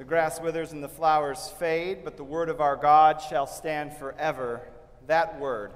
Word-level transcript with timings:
The 0.00 0.06
grass 0.06 0.40
withers 0.40 0.72
and 0.72 0.82
the 0.82 0.88
flowers 0.88 1.52
fade, 1.58 2.04
but 2.04 2.16
the 2.16 2.24
word 2.24 2.48
of 2.48 2.58
our 2.62 2.74
God 2.74 3.20
shall 3.20 3.46
stand 3.46 3.92
forever. 3.92 4.62
That 5.08 5.38
word 5.38 5.72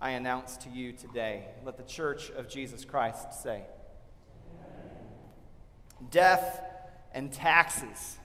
I 0.00 0.10
announce 0.10 0.56
to 0.56 0.68
you 0.70 0.90
today. 0.90 1.44
Let 1.64 1.76
the 1.76 1.84
church 1.84 2.30
of 2.30 2.48
Jesus 2.48 2.84
Christ 2.84 3.32
say 3.44 3.62
Death 6.10 6.64
and 7.14 7.32
taxes. 7.32 8.18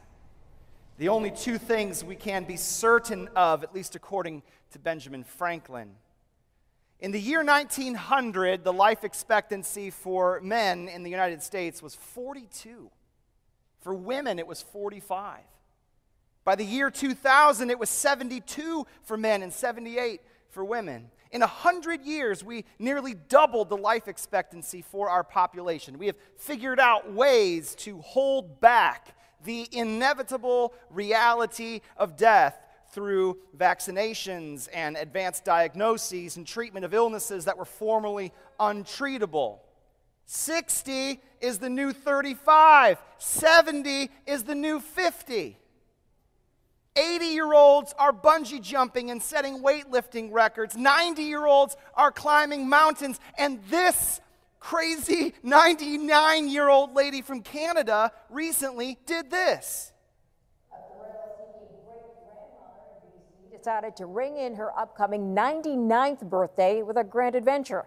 The 0.97 1.09
only 1.09 1.29
two 1.29 1.59
things 1.59 2.03
we 2.03 2.15
can 2.15 2.45
be 2.45 2.57
certain 2.57 3.29
of, 3.35 3.61
at 3.61 3.71
least 3.71 3.95
according 3.95 4.41
to 4.71 4.79
Benjamin 4.79 5.23
Franklin. 5.23 5.91
In 6.99 7.11
the 7.11 7.21
year 7.21 7.43
1900, 7.43 8.63
the 8.63 8.73
life 8.73 9.03
expectancy 9.03 9.91
for 9.91 10.41
men 10.41 10.87
in 10.87 11.03
the 11.03 11.11
United 11.11 11.43
States 11.43 11.83
was 11.83 11.93
42. 11.93 12.89
For 13.85 13.93
women, 13.93 14.39
it 14.39 14.47
was 14.47 14.63
45. 14.63 15.41
By 16.43 16.55
the 16.55 16.65
year 16.65 16.89
2000, 16.89 17.69
it 17.69 17.77
was 17.77 17.87
72 17.91 18.87
for 19.03 19.15
men 19.15 19.43
and 19.43 19.53
78 19.53 20.21
for 20.49 20.65
women. 20.65 21.11
In 21.31 21.41
100 21.41 22.01
years, 22.01 22.43
we 22.43 22.65
nearly 22.79 23.13
doubled 23.13 23.69
the 23.69 23.77
life 23.77 24.07
expectancy 24.07 24.81
for 24.81 25.07
our 25.07 25.23
population. 25.23 25.99
We 25.99 26.07
have 26.07 26.15
figured 26.35 26.79
out 26.79 27.13
ways 27.13 27.75
to 27.75 27.99
hold 27.99 28.59
back 28.59 29.15
the 29.43 29.69
inevitable 29.71 30.73
reality 30.89 31.81
of 31.95 32.17
death 32.17 32.57
through 32.91 33.37
vaccinations 33.55 34.67
and 34.73 34.97
advanced 34.97 35.45
diagnoses 35.45 36.37
and 36.37 36.47
treatment 36.47 36.85
of 36.85 36.95
illnesses 36.95 37.45
that 37.45 37.55
were 37.55 37.65
formerly 37.65 38.33
untreatable. 38.59 39.59
60 40.25 41.21
is 41.39 41.59
the 41.59 41.69
new 41.69 41.93
35. 41.93 42.97
70 43.17 44.09
is 44.25 44.43
the 44.43 44.55
new 44.55 44.79
50. 44.79 45.57
80 46.97 47.25
year 47.25 47.53
olds 47.53 47.93
are 47.99 48.13
bungee 48.13 48.61
jumping 48.61 49.11
and 49.11 49.21
setting 49.21 49.61
weightlifting 49.61 50.31
records. 50.31 50.75
90 50.77 51.21
year 51.23 51.45
olds 51.45 51.75
are 51.93 52.11
climbing 52.11 52.69
mountains. 52.69 53.19
And 53.37 53.61
this 53.69 54.21
crazy 54.59 55.33
99 55.43 56.47
year 56.47 56.69
old 56.69 56.95
lady 56.95 57.21
from 57.21 57.41
Canada 57.41 58.11
recently 58.29 58.97
did 59.05 59.29
this. 59.29 59.91
Decided 63.51 63.95
to 63.97 64.05
ring 64.05 64.37
in 64.37 64.55
her 64.55 64.77
upcoming 64.77 65.35
99th 65.35 66.21
birthday 66.29 66.83
with 66.83 66.97
a 66.97 67.03
grand 67.03 67.35
adventure. 67.35 67.85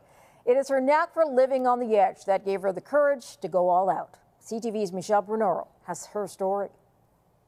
It 0.48 0.56
is 0.56 0.70
her 0.70 0.80
knack 0.80 1.12
for 1.12 1.27
living 1.27 1.66
on 1.66 1.78
the 1.78 1.98
edge 1.98 2.24
that 2.24 2.42
gave 2.42 2.62
her 2.62 2.72
the 2.72 2.80
courage 2.80 3.36
to 3.42 3.48
go 3.48 3.68
all 3.68 3.91
out. 3.91 4.14
CTV's 4.42 4.92
Michelle 4.92 5.22
Brunoro 5.22 5.66
has 5.84 6.06
her 6.06 6.27
story. 6.27 6.70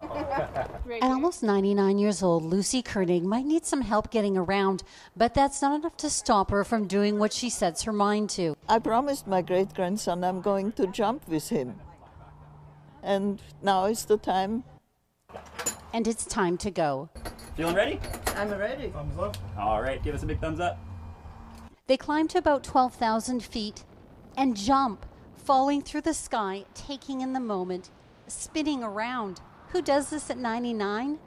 At 0.02 1.02
almost 1.02 1.42
99 1.42 1.98
years 1.98 2.22
old, 2.22 2.44
Lucy 2.44 2.82
Koenig 2.82 3.22
might 3.22 3.46
need 3.46 3.64
some 3.64 3.80
help 3.80 4.10
getting 4.10 4.36
around, 4.36 4.82
but 5.16 5.32
that's 5.32 5.62
not 5.62 5.76
enough 5.76 5.96
to 5.96 6.10
stop 6.10 6.50
her 6.50 6.62
from 6.62 6.86
doing 6.86 7.18
what 7.18 7.32
she 7.32 7.48
sets 7.48 7.84
her 7.84 7.92
mind 7.92 8.28
to. 8.30 8.54
I 8.68 8.78
promised 8.78 9.26
my 9.26 9.40
great 9.40 9.72
grandson 9.72 10.22
I'm 10.22 10.42
going 10.42 10.72
to 10.72 10.86
jump 10.86 11.26
with 11.26 11.48
him. 11.48 11.80
And 13.02 13.40
now 13.62 13.86
is 13.86 14.04
the 14.04 14.18
time. 14.18 14.64
And 15.94 16.06
it's 16.06 16.26
time 16.26 16.58
to 16.58 16.70
go. 16.70 17.08
Feeling 17.56 17.74
ready? 17.74 17.98
I'm 18.36 18.50
ready. 18.50 18.88
Thumbs 18.88 19.18
up. 19.18 19.38
All 19.58 19.80
right, 19.80 20.02
give 20.04 20.14
us 20.14 20.22
a 20.22 20.26
big 20.26 20.38
thumbs 20.38 20.60
up. 20.60 20.78
They 21.90 21.96
climb 21.96 22.28
to 22.28 22.38
about 22.38 22.62
12,000 22.62 23.42
feet 23.42 23.82
and 24.36 24.56
jump, 24.56 25.04
falling 25.34 25.82
through 25.82 26.02
the 26.02 26.14
sky, 26.14 26.64
taking 26.72 27.20
in 27.20 27.32
the 27.32 27.40
moment, 27.40 27.90
spinning 28.28 28.84
around. 28.84 29.40
Who 29.70 29.82
does 29.82 30.08
this 30.08 30.30
at 30.30 30.38
99? 30.38 31.18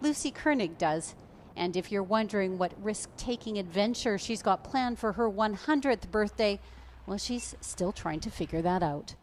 Lucy 0.00 0.32
Koenig 0.32 0.76
does. 0.78 1.14
And 1.54 1.76
if 1.76 1.92
you're 1.92 2.02
wondering 2.02 2.58
what 2.58 2.74
risk 2.82 3.08
taking 3.16 3.56
adventure 3.56 4.18
she's 4.18 4.42
got 4.42 4.64
planned 4.64 4.98
for 4.98 5.12
her 5.12 5.30
100th 5.30 6.10
birthday, 6.10 6.58
well, 7.06 7.16
she's 7.16 7.54
still 7.60 7.92
trying 7.92 8.18
to 8.18 8.32
figure 8.32 8.62
that 8.62 8.82
out. 8.82 9.14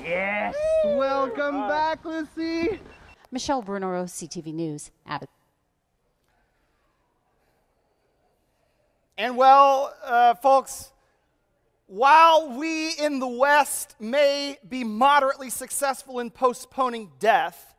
Yes! 0.00 0.54
Welcome 0.84 1.66
back, 1.66 2.04
Lucy! 2.04 2.78
Michelle 3.32 3.64
Brunoro, 3.64 4.04
CTV 4.04 4.54
News, 4.54 4.92
Abbott. 5.08 5.28
And 9.16 9.36
well, 9.36 9.94
uh, 10.04 10.34
folks, 10.34 10.90
while 11.86 12.58
we 12.58 12.90
in 12.98 13.20
the 13.20 13.28
West 13.28 13.94
may 14.00 14.58
be 14.68 14.82
moderately 14.82 15.50
successful 15.50 16.18
in 16.18 16.30
postponing 16.30 17.12
death, 17.20 17.76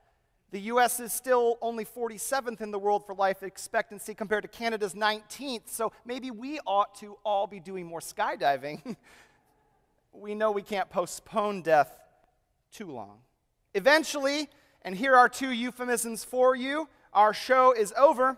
the 0.51 0.61
US 0.61 1.01
is 1.01 1.11
still 1.11 1.57
only 1.61 1.83
47th 1.83 2.61
in 2.61 2.71
the 2.71 2.79
world 2.79 3.05
for 3.05 3.13
life 3.13 3.43
expectancy 3.43 4.13
compared 4.13 4.43
to 4.43 4.47
Canada's 4.47 4.93
19th. 4.93 5.67
So 5.67 5.91
maybe 6.05 6.31
we 6.31 6.61
ought 6.65 6.95
to 6.99 7.17
all 7.25 7.47
be 7.47 7.59
doing 7.59 7.85
more 7.85 7.99
skydiving. 7.99 8.95
we 10.13 10.35
know 10.35 10.51
we 10.51 10.61
can't 10.61 10.89
postpone 10.89 11.63
death 11.63 11.99
too 12.71 12.89
long. 12.89 13.17
Eventually, 13.73 14.47
and 14.83 14.95
here 14.95 15.17
are 15.17 15.27
two 15.27 15.51
euphemisms 15.51 16.23
for 16.23 16.55
you 16.55 16.87
our 17.11 17.33
show 17.33 17.73
is 17.73 17.93
over, 17.97 18.37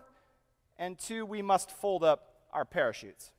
and 0.78 0.98
two, 0.98 1.26
we 1.26 1.42
must 1.42 1.70
fold 1.70 2.04
up 2.04 2.27
our 2.52 2.64
parachutes. 2.64 3.32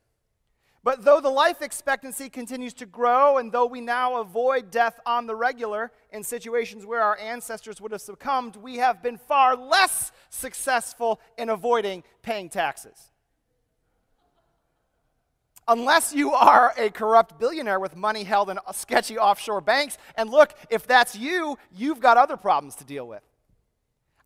But 0.82 1.04
though 1.04 1.20
the 1.20 1.28
life 1.28 1.60
expectancy 1.60 2.30
continues 2.30 2.72
to 2.74 2.86
grow, 2.86 3.36
and 3.36 3.52
though 3.52 3.66
we 3.66 3.82
now 3.82 4.20
avoid 4.20 4.70
death 4.70 4.98
on 5.04 5.26
the 5.26 5.36
regular 5.36 5.92
in 6.10 6.22
situations 6.22 6.86
where 6.86 7.02
our 7.02 7.18
ancestors 7.18 7.80
would 7.82 7.92
have 7.92 8.00
succumbed, 8.00 8.56
we 8.56 8.76
have 8.76 9.02
been 9.02 9.18
far 9.18 9.56
less 9.56 10.10
successful 10.30 11.20
in 11.36 11.50
avoiding 11.50 12.02
paying 12.22 12.48
taxes. 12.48 13.10
Unless 15.68 16.14
you 16.14 16.32
are 16.32 16.72
a 16.78 16.88
corrupt 16.88 17.38
billionaire 17.38 17.78
with 17.78 17.94
money 17.94 18.24
held 18.24 18.48
in 18.48 18.58
sketchy 18.72 19.18
offshore 19.18 19.60
banks, 19.60 19.98
and 20.16 20.30
look, 20.30 20.54
if 20.70 20.86
that's 20.86 21.14
you, 21.14 21.58
you've 21.70 22.00
got 22.00 22.16
other 22.16 22.38
problems 22.38 22.74
to 22.76 22.84
deal 22.84 23.06
with. 23.06 23.22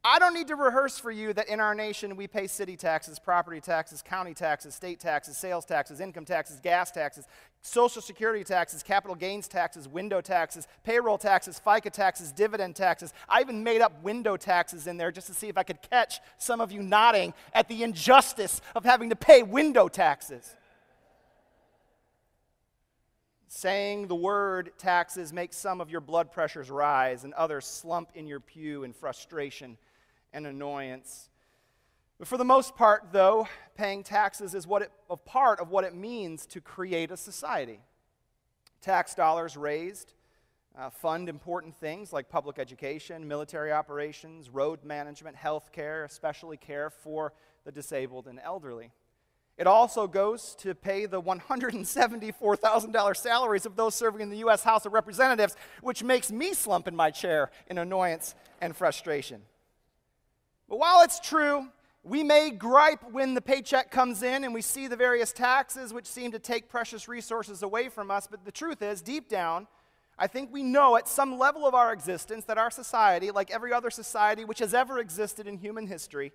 I 0.07 0.19
don't 0.19 0.35
need 0.35 0.49
to 0.49 0.57
rehearse 0.57 0.99
for 0.99 1.11
you 1.11 1.33
that 1.33 1.49
in 1.49 1.61
our 1.61 1.75
nation 1.75 2.15
we 2.15 2.27
pay 2.27 2.47
city 2.47 2.77
taxes, 2.77 3.19
property 3.19 3.59
taxes, 3.59 4.03
county 4.03 4.35
taxes, 4.35 4.75
state 4.75 5.01
taxes, 5.01 5.39
sales 5.39 5.65
taxes, 5.65 5.99
income 5.99 6.27
taxes, 6.27 6.61
gas 6.61 6.91
taxes, 6.91 7.27
social 7.63 8.03
security 8.03 8.45
taxes, 8.45 8.83
capital 8.83 9.17
gains 9.17 9.49
taxes, 9.49 9.89
window 9.89 10.21
taxes, 10.21 10.69
payroll 10.85 11.17
taxes, 11.17 11.59
FICA 11.65 11.91
taxes, 11.91 12.33
dividend 12.33 12.77
taxes. 12.77 13.15
I 13.31 13.41
even 13.41 13.65
made 13.65 13.81
up 13.81 14.03
window 14.03 14.37
taxes 14.37 14.87
in 14.87 14.99
there 14.99 15.11
just 15.11 15.29
to 15.29 15.33
see 15.33 15.49
if 15.49 15.57
I 15.57 15.63
could 15.63 15.81
catch 15.81 16.21
some 16.37 16.61
of 16.61 16.71
you 16.71 16.83
nodding 16.83 17.33
at 17.55 17.69
the 17.69 17.83
injustice 17.83 18.61
of 18.77 18.85
having 18.85 19.09
to 19.09 19.17
pay 19.17 19.43
window 19.43 19.89
taxes. 19.89 20.55
Saying 23.49 24.09
the 24.09 24.15
word 24.15 24.73
taxes 24.77 25.33
makes 25.33 25.57
some 25.57 25.81
of 25.81 25.89
your 25.89 26.03
blood 26.03 26.31
pressures 26.31 26.71
rise 26.71 27.25
and 27.25 27.33
others 27.33 27.65
slump 27.65 28.11
in 28.15 28.27
your 28.27 28.41
pew 28.41 28.85
in 28.85 28.93
frustration 28.93 29.79
and 30.35 30.47
annoyance. 30.47 31.31
But 32.19 32.29
for 32.29 32.37
the 32.37 32.45
most 32.45 32.77
part, 32.77 33.09
though, 33.13 33.49
paying 33.75 34.03
taxes 34.03 34.55
is 34.55 34.67
what 34.67 34.83
it, 34.83 34.93
a 35.09 35.17
part 35.17 35.61
of 35.61 35.71
what 35.71 35.85
it 35.85 35.95
means 35.95 36.45
to 36.47 36.61
create 36.61 37.11
a 37.11 37.17
society. 37.17 37.81
Tax 38.83 39.15
dollars 39.15 39.57
raised 39.57 40.13
uh, 40.77 40.91
fund 40.91 41.29
important 41.29 41.77
things 41.77 42.13
like 42.13 42.29
public 42.29 42.59
education, 42.59 43.27
military 43.27 43.73
operations, 43.73 44.51
road 44.51 44.85
management, 44.85 45.37
health 45.37 45.71
care, 45.73 46.05
especially 46.05 46.57
care 46.57 46.91
for 46.91 47.33
the 47.65 47.73
disabled 47.73 48.27
and 48.27 48.41
elderly. 48.43 48.91
It 49.57 49.69
also 49.69 50.09
goes 50.09 50.57
to 50.57 50.75
pay 50.75 51.07
the 51.07 51.23
$174,000 51.23 53.17
salaries 53.17 53.67
of 53.67 53.77
those 53.77 53.95
serving 53.95 54.21
in 54.21 54.31
the 54.31 54.39
U.S. 54.39 54.65
House 54.65 54.85
of 54.85 54.93
Representatives, 54.93 55.55
which 55.81 56.03
makes 56.03 56.33
me 56.33 56.55
slump 56.55 56.89
in 56.89 56.97
my 56.97 57.13
chair 57.13 57.53
in 57.69 57.79
annoyance 57.79 58.35
and 58.61 58.75
frustration. 58.75 59.43
But 60.69 60.79
while 60.79 61.03
it's 61.03 61.21
true, 61.21 61.69
we 62.03 62.23
may 62.23 62.51
gripe 62.51 63.11
when 63.11 63.35
the 63.35 63.41
paycheck 63.41 63.91
comes 63.91 64.23
in 64.23 64.45
and 64.45 64.53
we 64.53 64.63
see 64.63 64.89
the 64.89 64.97
various 64.97 65.33
taxes 65.33 65.93
which 65.93 66.07
seem 66.07 66.33
to 66.33 66.39
take 66.39 66.69
precious 66.69 67.09
resources 67.09 67.63
away 67.63 67.89
from 67.89 68.11
us, 68.11 68.27
but 68.31 68.45
the 68.45 68.53
truth 68.53 68.83
is, 68.83 69.01
deep 69.01 69.29
down, 69.29 69.67
I 70.19 70.27
think 70.27 70.53
we 70.53 70.63
know 70.63 70.97
at 70.97 71.09
some 71.09 71.39
level 71.39 71.67
of 71.67 71.75
our 71.75 71.93
existence 71.93 72.45
that 72.45 72.59
our 72.59 72.71
society, 72.71 73.31
like 73.31 73.51
every 73.51 73.73
other 73.73 73.91
society 73.91 74.45
which 74.45 74.61
has 74.61 74.75
ever 74.75 74.99
existed 74.99 75.47
in 75.47 75.59
human 75.59 75.87
history, 75.87 76.33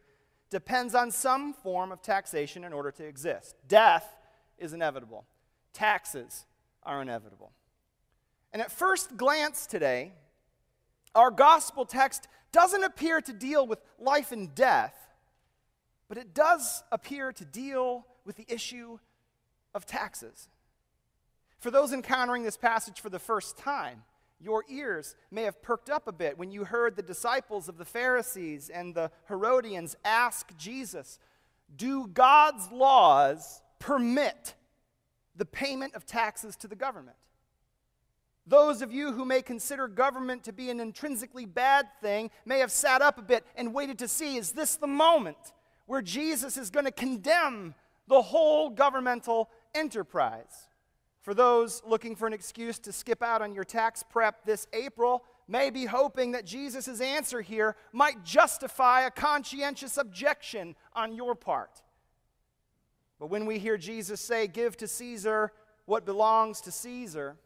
depends 0.50 0.96
on 0.96 1.12
some 1.12 1.54
form 1.54 1.92
of 1.92 2.02
taxation 2.02 2.64
in 2.64 2.74
order 2.74 2.92
to 2.92 3.06
exist. 3.06 3.56
Death 3.68 4.18
is 4.58 4.74
inevitable, 4.74 5.26
taxes 5.72 6.46
are 6.84 7.02
inevitable. 7.02 7.52
And 8.52 8.62
at 8.62 8.72
first 8.72 9.16
glance 9.16 9.68
today, 9.68 10.14
our 11.20 11.32
gospel 11.32 11.84
text 11.84 12.30
doesn't 12.54 12.84
appear 12.84 13.20
to 13.20 13.34
deal 13.34 13.68
with 13.68 13.80
life 14.00 14.32
and 14.32 14.56
death, 14.56 14.96
but 16.08 16.18
it 16.18 16.34
does 16.34 16.82
appear 16.94 17.34
to 17.34 17.44
deal 17.44 18.06
with 18.24 18.38
the 18.38 18.46
issue 18.48 19.00
of 19.76 19.86
taxes. 19.86 20.48
For 21.60 21.72
those 21.72 21.92
encountering 21.92 22.44
this 22.44 22.56
passage 22.56 23.02
for 23.02 23.10
the 23.10 23.20
first 23.20 23.58
time, 23.58 24.04
your 24.40 24.64
ears 24.70 25.18
may 25.30 25.44
have 25.44 25.62
perked 25.62 25.90
up 25.90 26.08
a 26.08 26.14
bit 26.14 26.38
when 26.38 26.52
you 26.52 26.64
heard 26.64 26.96
the 26.96 27.02
disciples 27.02 27.68
of 27.68 27.78
the 27.78 27.84
Pharisees 27.84 28.70
and 28.70 28.96
the 28.96 29.12
Herodians 29.28 29.98
ask 30.06 30.56
Jesus, 30.58 31.20
Do 31.76 32.08
God's 32.08 32.72
laws 32.72 33.62
permit 33.78 34.56
the 35.36 35.44
payment 35.44 35.96
of 35.96 36.06
taxes 36.06 36.56
to 36.58 36.70
the 36.70 36.78
government? 36.78 37.18
Those 38.50 38.82
of 38.82 38.92
you 38.92 39.12
who 39.12 39.26
may 39.26 39.44
consider 39.44 39.88
government 39.88 40.44
to 40.46 40.52
be 40.52 40.72
an 40.72 40.80
intrinsically 40.80 41.46
bad 41.46 41.88
thing 42.02 42.32
may 42.46 42.58
have 42.60 42.72
sat 42.72 43.00
up 43.00 43.20
a 43.20 43.22
bit 43.22 43.46
and 43.56 43.76
waited 43.76 44.00
to 44.00 44.08
see 44.08 44.38
is 44.38 44.54
this 44.54 44.76
the 44.76 44.88
moment 44.88 45.38
where 45.86 46.02
Jesus 46.02 46.58
is 46.58 46.72
going 46.72 46.86
to 46.86 46.92
condemn 46.92 47.76
the 48.08 48.24
whole 48.24 48.72
governmental 48.72 49.52
enterprise? 49.76 50.68
For 51.22 51.36
those 51.36 51.84
looking 51.86 52.16
for 52.16 52.26
an 52.26 52.34
excuse 52.34 52.80
to 52.80 52.92
skip 52.92 53.22
out 53.22 53.44
on 53.44 53.54
your 53.54 53.64
tax 53.64 54.02
prep 54.02 54.44
this 54.46 54.66
April, 54.74 55.24
may 55.48 55.70
be 55.70 55.86
hoping 55.86 56.32
that 56.32 56.44
Jesus' 56.44 57.02
answer 57.02 57.42
here 57.42 57.76
might 57.94 58.26
justify 58.26 59.02
a 59.02 59.12
conscientious 59.12 59.96
objection 59.98 60.76
on 60.94 61.14
your 61.14 61.36
part. 61.36 61.84
But 63.20 63.30
when 63.30 63.46
we 63.46 63.60
hear 63.60 63.78
Jesus 63.78 64.20
say, 64.20 64.48
Give 64.48 64.76
to 64.78 64.88
Caesar 64.88 65.52
what 65.86 66.04
belongs 66.04 66.62
to 66.62 66.72
Caesar, 66.72 67.38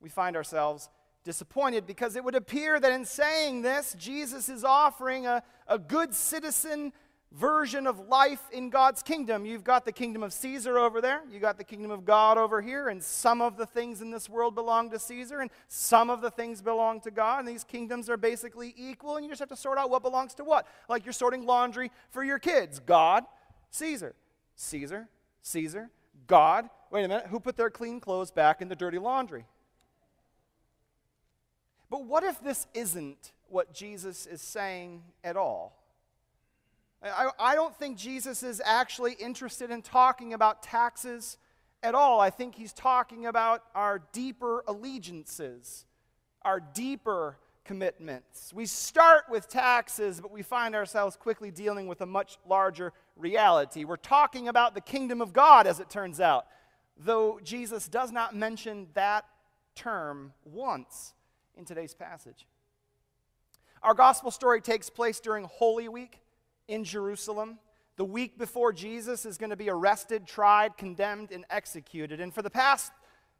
we 0.00 0.08
find 0.08 0.36
ourselves 0.36 0.88
disappointed 1.24 1.86
because 1.86 2.16
it 2.16 2.24
would 2.24 2.34
appear 2.34 2.80
that 2.80 2.92
in 2.92 3.04
saying 3.04 3.62
this, 3.62 3.94
Jesus 3.98 4.48
is 4.48 4.64
offering 4.64 5.26
a, 5.26 5.42
a 5.66 5.78
good 5.78 6.14
citizen 6.14 6.92
version 7.32 7.86
of 7.86 8.08
life 8.08 8.42
in 8.52 8.70
God's 8.70 9.02
kingdom. 9.02 9.44
You've 9.44 9.64
got 9.64 9.84
the 9.84 9.92
kingdom 9.92 10.22
of 10.22 10.32
Caesar 10.32 10.78
over 10.78 11.00
there, 11.00 11.20
you 11.30 11.40
got 11.40 11.58
the 11.58 11.64
kingdom 11.64 11.90
of 11.90 12.04
God 12.04 12.38
over 12.38 12.62
here, 12.62 12.88
and 12.88 13.02
some 13.02 13.42
of 13.42 13.56
the 13.56 13.66
things 13.66 14.00
in 14.00 14.10
this 14.10 14.28
world 14.28 14.54
belong 14.54 14.90
to 14.90 14.98
Caesar, 14.98 15.40
and 15.40 15.50
some 15.68 16.08
of 16.08 16.22
the 16.22 16.30
things 16.30 16.62
belong 16.62 17.00
to 17.02 17.10
God, 17.10 17.40
and 17.40 17.48
these 17.48 17.64
kingdoms 17.64 18.08
are 18.08 18.16
basically 18.16 18.74
equal, 18.76 19.16
and 19.16 19.24
you 19.24 19.30
just 19.30 19.40
have 19.40 19.50
to 19.50 19.56
sort 19.56 19.76
out 19.76 19.90
what 19.90 20.02
belongs 20.02 20.34
to 20.34 20.44
what. 20.44 20.66
Like 20.88 21.04
you're 21.04 21.12
sorting 21.12 21.44
laundry 21.44 21.90
for 22.10 22.24
your 22.24 22.38
kids 22.38 22.80
God, 22.80 23.24
Caesar, 23.70 24.14
Caesar, 24.56 25.08
Caesar, 25.42 25.90
God. 26.26 26.70
Wait 26.90 27.04
a 27.04 27.08
minute, 27.08 27.26
who 27.26 27.38
put 27.38 27.56
their 27.56 27.68
clean 27.68 28.00
clothes 28.00 28.30
back 28.30 28.62
in 28.62 28.68
the 28.68 28.76
dirty 28.76 28.98
laundry? 28.98 29.44
But 31.90 32.04
what 32.04 32.24
if 32.24 32.40
this 32.40 32.66
isn't 32.74 33.32
what 33.48 33.72
Jesus 33.72 34.26
is 34.26 34.42
saying 34.42 35.02
at 35.24 35.36
all? 35.36 35.78
I, 37.02 37.30
I, 37.38 37.54
don't 37.54 37.74
think 37.74 37.96
Jesus 37.96 38.42
is 38.42 38.60
actually 38.64 39.12
interested 39.12 39.70
in 39.70 39.82
talking 39.82 40.34
about 40.34 40.62
taxes 40.62 41.38
at 41.82 41.94
all. 41.94 42.20
I 42.20 42.30
think 42.30 42.56
he's 42.56 42.72
talking 42.72 43.26
about 43.26 43.62
our 43.74 44.02
deeper 44.12 44.64
allegiances, 44.66 45.86
our 46.42 46.58
deeper 46.58 47.38
commitments. 47.64 48.52
We 48.52 48.66
start 48.66 49.24
with 49.30 49.48
taxes, 49.48 50.20
but 50.20 50.32
we 50.32 50.42
find 50.42 50.74
ourselves 50.74 51.16
quickly 51.16 51.52
dealing 51.52 51.86
with 51.86 52.00
a 52.00 52.06
much 52.06 52.36
larger 52.46 52.92
reality. 53.16 53.84
We're 53.84 53.96
talking 53.96 54.48
about 54.48 54.74
the 54.74 54.80
kingdom 54.80 55.20
of 55.20 55.32
God, 55.32 55.66
as 55.68 55.78
it 55.78 55.88
turns 55.88 56.20
out, 56.20 56.46
though 56.96 57.38
Jesus 57.44 57.86
does 57.86 58.10
not 58.10 58.34
mention 58.34 58.88
that 58.94 59.24
term 59.76 60.32
once 60.44 61.14
in 61.58 61.64
today's 61.64 61.92
passage. 61.92 62.46
Our 63.82 63.94
gospel 63.94 64.30
story 64.30 64.60
takes 64.60 64.88
place 64.88 65.20
during 65.20 65.44
Holy 65.44 65.88
Week 65.88 66.20
in 66.68 66.84
Jerusalem. 66.84 67.58
The 67.96 68.04
week 68.04 68.38
before 68.38 68.72
Jesus 68.72 69.26
is 69.26 69.38
going 69.38 69.50
to 69.50 69.56
be 69.56 69.68
arrested, 69.68 70.26
tried, 70.26 70.76
condemned, 70.76 71.32
and 71.32 71.44
executed. 71.50 72.20
And 72.20 72.32
for 72.32 72.42
the 72.42 72.50
past 72.50 72.92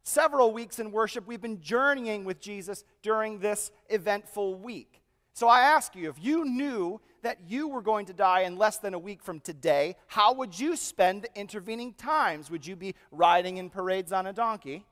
several 0.02 0.52
weeks 0.52 0.80
in 0.80 0.90
worship, 0.90 1.26
we've 1.26 1.40
been 1.40 1.60
journeying 1.60 2.24
with 2.24 2.40
Jesus 2.40 2.84
during 3.02 3.38
this 3.38 3.70
eventful 3.88 4.56
week. 4.56 5.00
So 5.32 5.46
I 5.46 5.60
ask 5.60 5.94
you, 5.94 6.08
if 6.10 6.16
you 6.20 6.44
knew 6.44 7.00
that 7.22 7.38
you 7.46 7.68
were 7.68 7.82
going 7.82 8.06
to 8.06 8.12
die 8.12 8.40
in 8.40 8.56
less 8.56 8.78
than 8.78 8.94
a 8.94 8.98
week 8.98 9.22
from 9.22 9.38
today, 9.38 9.94
how 10.08 10.34
would 10.34 10.58
you 10.58 10.74
spend 10.74 11.22
the 11.22 11.38
intervening 11.38 11.92
times? 11.92 12.50
Would 12.50 12.66
you 12.66 12.74
be 12.74 12.94
riding 13.12 13.58
in 13.58 13.70
parades 13.70 14.12
on 14.12 14.26
a 14.26 14.32
donkey? 14.32 14.84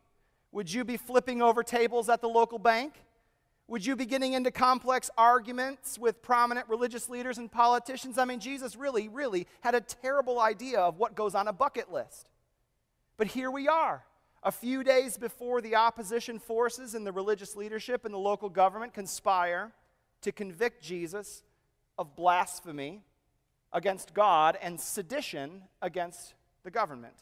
Would 0.52 0.72
you 0.72 0.84
be 0.84 0.96
flipping 0.96 1.42
over 1.42 1.62
tables 1.64 2.08
at 2.08 2.20
the 2.20 2.28
local 2.28 2.58
bank? 2.58 2.94
Would 3.68 3.84
you 3.84 3.96
be 3.96 4.06
getting 4.06 4.34
into 4.34 4.52
complex 4.52 5.10
arguments 5.18 5.98
with 5.98 6.22
prominent 6.22 6.68
religious 6.68 7.08
leaders 7.08 7.38
and 7.38 7.50
politicians? 7.50 8.16
I 8.16 8.24
mean, 8.24 8.38
Jesus 8.38 8.76
really, 8.76 9.08
really 9.08 9.48
had 9.60 9.74
a 9.74 9.80
terrible 9.80 10.40
idea 10.40 10.78
of 10.78 10.98
what 10.98 11.16
goes 11.16 11.34
on 11.34 11.48
a 11.48 11.52
bucket 11.52 11.92
list. 11.92 12.30
But 13.16 13.26
here 13.26 13.50
we 13.50 13.66
are, 13.66 14.04
a 14.44 14.52
few 14.52 14.84
days 14.84 15.18
before 15.18 15.60
the 15.60 15.74
opposition 15.74 16.38
forces 16.38 16.94
and 16.94 17.04
the 17.04 17.12
religious 17.12 17.56
leadership 17.56 18.04
and 18.04 18.14
the 18.14 18.18
local 18.18 18.48
government 18.48 18.94
conspire 18.94 19.72
to 20.22 20.30
convict 20.30 20.80
Jesus 20.80 21.42
of 21.98 22.14
blasphemy 22.14 23.02
against 23.72 24.14
God 24.14 24.56
and 24.62 24.78
sedition 24.78 25.62
against 25.82 26.34
the 26.62 26.70
government. 26.70 27.14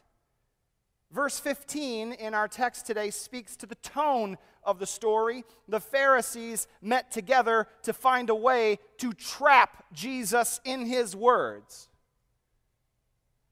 Verse 1.11 1.39
15 1.39 2.13
in 2.13 2.35
our 2.35 2.49
text 2.49 2.87
today 2.87 3.11
speaks 3.11 3.57
to 3.57 3.67
the 3.67 3.77
tone 3.77 4.37
of 4.65 4.79
the 4.79 4.87
story. 4.87 5.45
The 5.69 5.81
Pharisees 5.81 6.67
met 6.83 7.11
together 7.11 7.69
to 7.85 7.93
find 7.93 8.31
a 8.31 8.35
way 8.35 8.79
to 8.99 9.13
trap 9.13 9.85
Jesus 9.93 10.61
in 10.65 10.87
his 10.87 11.15
words. 11.15 11.89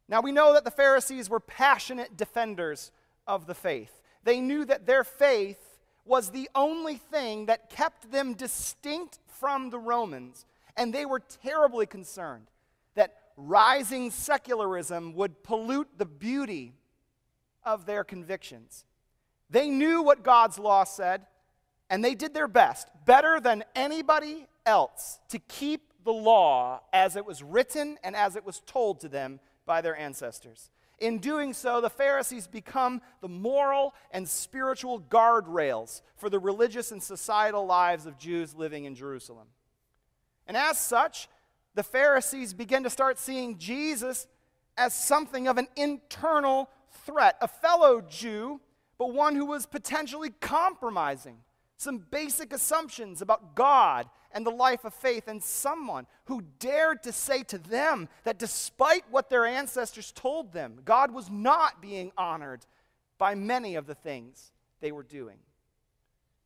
Now, 0.09 0.21
we 0.21 0.33
know 0.33 0.53
that 0.53 0.65
the 0.65 0.71
Pharisees 0.71 1.31
were 1.31 1.41
passionate 1.41 2.17
defenders 2.17 2.91
of 3.27 3.47
the 3.47 3.55
faith. 3.55 4.03
They 4.25 4.41
knew 4.41 4.65
that 4.65 4.87
their 4.87 5.05
faith 5.05 5.79
was 6.05 6.31
the 6.31 6.51
only 6.55 6.97
thing 6.97 7.47
that 7.47 7.71
kept 7.71 8.11
them 8.11 8.35
distinct 8.35 9.21
from 9.27 9.71
the 9.71 9.79
Romans, 9.79 10.45
and 10.77 10.93
they 10.93 11.07
were 11.07 11.21
terribly 11.21 11.87
concerned 11.87 12.49
that 12.95 13.15
rising 13.37 14.11
secularism 14.11 15.15
would 15.15 15.43
pollute 15.43 15.89
the 15.97 16.05
beauty 16.05 16.75
of 17.65 17.87
their 17.87 18.05
convictions. 18.05 18.85
They 19.51 19.69
knew 19.69 20.03
what 20.03 20.23
God's 20.23 20.59
law 20.59 20.85
said, 20.85 21.27
and 21.91 22.05
they 22.05 22.15
did 22.15 22.35
their 22.35 22.49
best, 22.49 22.89
better 23.05 23.41
than 23.41 23.65
anybody 23.75 24.47
else, 24.65 25.21
to 25.29 25.39
keep 25.39 25.93
the 26.05 26.13
law 26.13 26.81
as 26.93 27.17
it 27.17 27.27
was 27.27 27.43
written 27.43 27.99
and 28.03 28.17
as 28.17 28.37
it 28.37 28.45
was 28.45 28.61
told 28.67 29.01
to 29.01 29.09
them 29.09 29.41
by 29.67 29.81
their 29.81 29.97
ancestors. 29.97 30.71
In 30.99 31.19
doing 31.19 31.53
so, 31.53 31.81
the 31.81 31.91
Pharisees 31.91 32.47
become 32.47 33.03
the 33.21 33.29
moral 33.29 33.93
and 34.13 34.29
spiritual 34.29 35.01
guardrails 35.01 36.01
for 36.17 36.31
the 36.31 36.39
religious 36.39 36.93
and 36.93 37.03
societal 37.03 37.67
lives 37.67 38.07
of 38.07 38.19
Jews 38.19 38.55
living 38.55 38.85
in 38.85 38.95
Jerusalem. 38.95 39.49
And 40.47 40.57
as 40.57 40.79
such, 40.79 41.29
the 41.75 41.83
Pharisees 41.83 42.55
begin 42.55 42.85
to 42.85 42.91
start 42.91 43.19
seeing 43.19 43.59
Jesus 43.59 44.27
as 44.77 44.95
something 44.95 45.49
of 45.49 45.59
an 45.59 45.69
internal 45.77 46.71
threat, 46.93 47.37
a 47.41 47.49
fellow 47.49 48.01
Jew, 48.01 48.61
but 48.99 49.13
one 49.13 49.35
who 49.35 49.47
was 49.47 49.67
potentially 49.67 50.31
compromising 50.41 51.39
some 51.77 51.99
basic 51.99 52.53
assumptions 52.53 53.21
about 53.21 53.57
God 53.57 54.09
and 54.31 54.47
the 54.47 54.51
life 54.51 54.85
of 54.85 54.95
faith, 54.95 55.25
and 55.27 55.43
someone 55.43 56.07
who 56.27 56.43
dared 56.59 57.03
to 57.03 57.13
say 57.13 57.43
to 57.43 57.59
them 57.59 58.09
that 58.25 58.39
despite 58.39 59.05
what 59.11 59.29
their 59.29 59.45
ancestors 59.45 60.13
told 60.13 60.53
them, 60.53 60.81
God 60.85 61.11
was 61.11 61.29
not 61.29 61.83
being 61.83 62.13
honored 62.17 62.65
by 63.19 63.35
many 63.35 63.75
of 63.75 63.87
the 63.87 63.95
things 63.95 64.53
they 64.81 64.91
were 64.91 65.03
doing. 65.03 65.39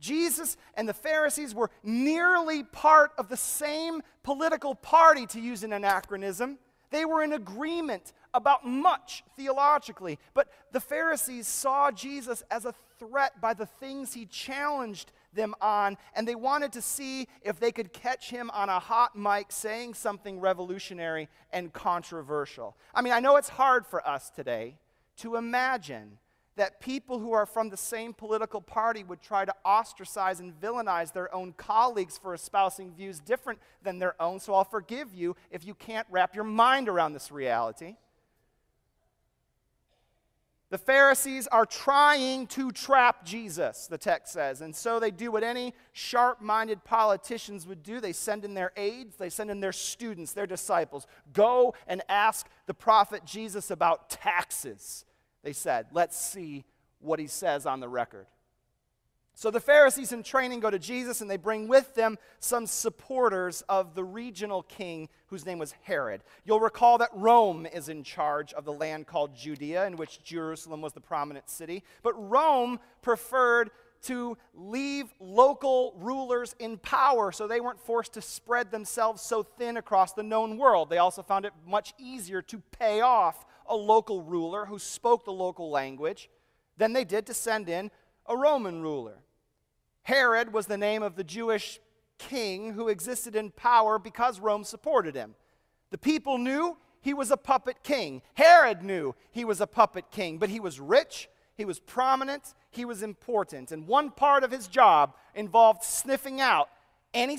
Jesus 0.01 0.57
and 0.75 0.89
the 0.89 0.95
Pharisees 0.95 1.55
were 1.55 1.71
nearly 1.83 2.63
part 2.65 3.13
of 3.19 3.29
the 3.29 3.37
same 3.37 4.03
political 4.23 4.75
party, 4.75 5.27
to 5.27 5.41
use 5.41 5.63
an 5.63 5.73
anachronism. 5.73 6.59
They 6.91 7.05
were 7.05 7.23
in 7.23 7.33
agreement 7.33 8.13
about 8.35 8.67
much 8.67 9.25
theologically, 9.37 10.19
but 10.35 10.49
the 10.73 10.81
Pharisees 10.81 11.47
saw 11.47 11.91
Jesus 11.91 12.43
as 12.51 12.65
a 12.65 12.75
threat 12.99 13.41
by 13.41 13.55
the 13.55 13.67
things 13.67 14.15
he 14.15 14.27
challenged 14.27 15.13
them 15.33 15.55
on, 15.61 15.97
and 16.15 16.27
they 16.27 16.35
wanted 16.35 16.73
to 16.73 16.83
see 16.83 17.29
if 17.43 17.61
they 17.61 17.73
could 17.73 17.93
catch 17.93 18.31
him 18.31 18.51
on 18.51 18.69
a 18.69 18.79
hot 18.79 19.17
mic 19.17 19.47
saying 19.51 19.95
something 19.95 20.41
revolutionary 20.41 21.29
and 21.53 21.73
controversial. 21.73 22.77
I 22.95 23.03
mean, 23.03 23.13
I 23.13 23.21
know 23.21 23.37
it's 23.37 23.51
hard 23.51 23.87
for 23.87 24.07
us 24.07 24.31
today 24.31 24.77
to 25.19 25.37
imagine 25.37 26.19
that 26.57 26.81
people 26.81 27.19
who 27.19 27.33
are 27.33 27.47
from 27.47 27.69
the 27.69 27.77
same 27.77 28.15
political 28.15 28.63
party 28.63 29.05
would 29.05 29.21
try 29.21 29.45
to 29.45 29.55
ostracize 29.65 30.41
and 30.41 30.59
villainize 30.59 31.13
their 31.13 31.33
own 31.35 31.53
colleagues 31.53 32.17
for 32.19 32.33
espousing 32.33 32.93
views 32.93 33.21
different 33.21 33.59
than 33.83 33.99
their 33.99 34.21
own. 34.21 34.41
So 34.41 34.55
I'll 34.55 34.65
forgive 34.65 35.15
you 35.15 35.37
if 35.51 35.67
you 35.67 35.75
can't 35.75 36.07
wrap 36.11 36.35
your 36.35 36.45
mind 36.45 36.89
around 36.89 37.13
this 37.13 37.31
reality. 37.31 37.97
The 40.69 40.79
Pharisees 40.79 41.47
are 41.47 41.65
trying 41.65 42.49
to 42.49 42.73
trap 42.73 43.25
Jesus, 43.25 43.87
the 43.87 43.99
text 43.99 44.33
says. 44.33 44.63
And 44.63 44.75
so 44.75 44.99
they 44.99 45.13
do 45.13 45.31
what 45.31 45.45
any 45.45 45.75
sharp 45.93 46.41
minded 46.41 46.83
politicians 46.83 47.69
would 47.69 47.85
do. 47.85 48.01
They 48.01 48.13
send 48.13 48.45
in 48.45 48.55
their 48.55 48.73
aides, 48.77 49.17
they 49.17 49.31
send 49.31 49.51
in 49.51 49.61
their 49.61 49.73
students, 49.73 50.33
their 50.33 50.47
disciples. 50.47 51.07
Go 51.33 51.75
and 51.87 52.03
ask 52.09 52.49
the 52.67 52.75
prophet 52.75 53.25
Jesus 53.25 53.71
about 53.71 54.11
taxes, 54.11 55.05
they 55.45 55.53
said. 55.53 55.87
Let's 55.93 56.21
see 56.21 56.65
what 56.99 57.21
he 57.21 57.29
says 57.29 57.65
on 57.65 57.79
the 57.79 57.89
record. 57.89 58.27
So 59.39 59.51
the 59.51 59.61
Pharisees 59.61 60.13
in 60.13 60.23
training 60.23 60.61
go 60.61 60.71
to 60.71 60.79
Jesus 60.79 61.21
and 61.21 61.31
they 61.31 61.37
bring 61.37 61.69
with 61.69 61.95
them 61.95 62.17
some 62.41 62.67
supporters 62.67 63.63
of 63.69 63.95
the 63.95 64.03
regional 64.03 64.63
king 64.63 65.11
whose 65.27 65.45
name 65.45 65.59
was 65.59 65.75
Herod. 65.83 66.23
You'll 66.47 66.59
recall 66.59 66.97
that 66.99 67.11
Rome 67.13 67.67
is 67.67 67.91
in 67.91 68.03
charge 68.03 68.55
of 68.55 68.65
the 68.65 68.73
land 68.73 69.07
called 69.07 69.37
Judea, 69.37 69.87
in 69.87 69.97
which 69.97 70.23
Jerusalem 70.23 70.81
was 70.81 70.95
the 70.95 71.03
prominent 71.03 71.51
city. 71.51 71.85
But 72.03 72.15
Rome 72.15 72.81
preferred 73.03 73.73
to 74.05 74.39
leave 74.55 75.13
local 75.21 75.93
rulers 75.99 76.55
in 76.59 76.79
power 76.79 77.31
so 77.31 77.47
they 77.47 77.61
weren't 77.61 77.81
forced 77.81 78.15
to 78.15 78.23
spread 78.23 78.71
themselves 78.71 79.21
so 79.21 79.43
thin 79.43 79.77
across 79.77 80.15
the 80.15 80.23
known 80.23 80.57
world. 80.57 80.89
They 80.89 80.97
also 80.97 81.23
found 81.23 81.45
it 81.45 81.53
much 81.67 81.93
easier 81.99 82.41
to 82.41 82.63
pay 82.79 83.03
off 83.03 83.45
a 83.67 83.77
local 83.77 84.23
ruler 84.23 84.65
who 84.65 84.79
spoke 84.79 85.27
the 85.27 85.31
local 85.31 85.71
language 85.71 86.31
than 86.79 86.95
they 86.95 87.05
did 87.05 87.27
to 87.27 87.35
send 87.35 87.69
in 87.69 87.91
a 88.25 88.35
Roman 88.35 88.81
ruler. 88.81 89.19
Herod 90.07 90.53
was 90.53 90.67
the 90.67 90.79
name 90.79 91.03
of 91.03 91.17
the 91.17 91.25
Jewish 91.25 91.81
king 92.19 92.75
who 92.75 92.87
existed 92.87 93.35
in 93.35 93.51
power 93.51 93.99
because 93.99 94.39
Rome 94.39 94.63
supported 94.63 95.17
him. 95.17 95.35
The 95.91 95.99
people 95.99 96.39
knew 96.39 96.77
he 97.01 97.13
was 97.13 97.33
a 97.33 97.37
puppet 97.37 97.83
king. 97.83 98.23
Herod 98.35 98.85
knew 98.85 99.17
he 99.33 99.45
was 99.45 99.61
a 99.61 99.67
puppet 99.67 100.13
king, 100.13 100.39
but 100.39 100.49
he 100.49 100.61
was 100.61 100.79
rich, 100.79 101.29
he 101.57 101.65
was 101.65 101.81
prominent, 101.81 102.55
he 102.71 102.85
was 102.85 103.03
important. 103.03 103.73
And 103.73 103.89
one 103.89 104.13
part 104.13 104.45
of 104.45 104.53
his 104.53 104.69
job 104.69 105.17
involved 105.35 105.83
sniffing 105.83 106.41
out 106.41 106.69
any, 107.13 107.37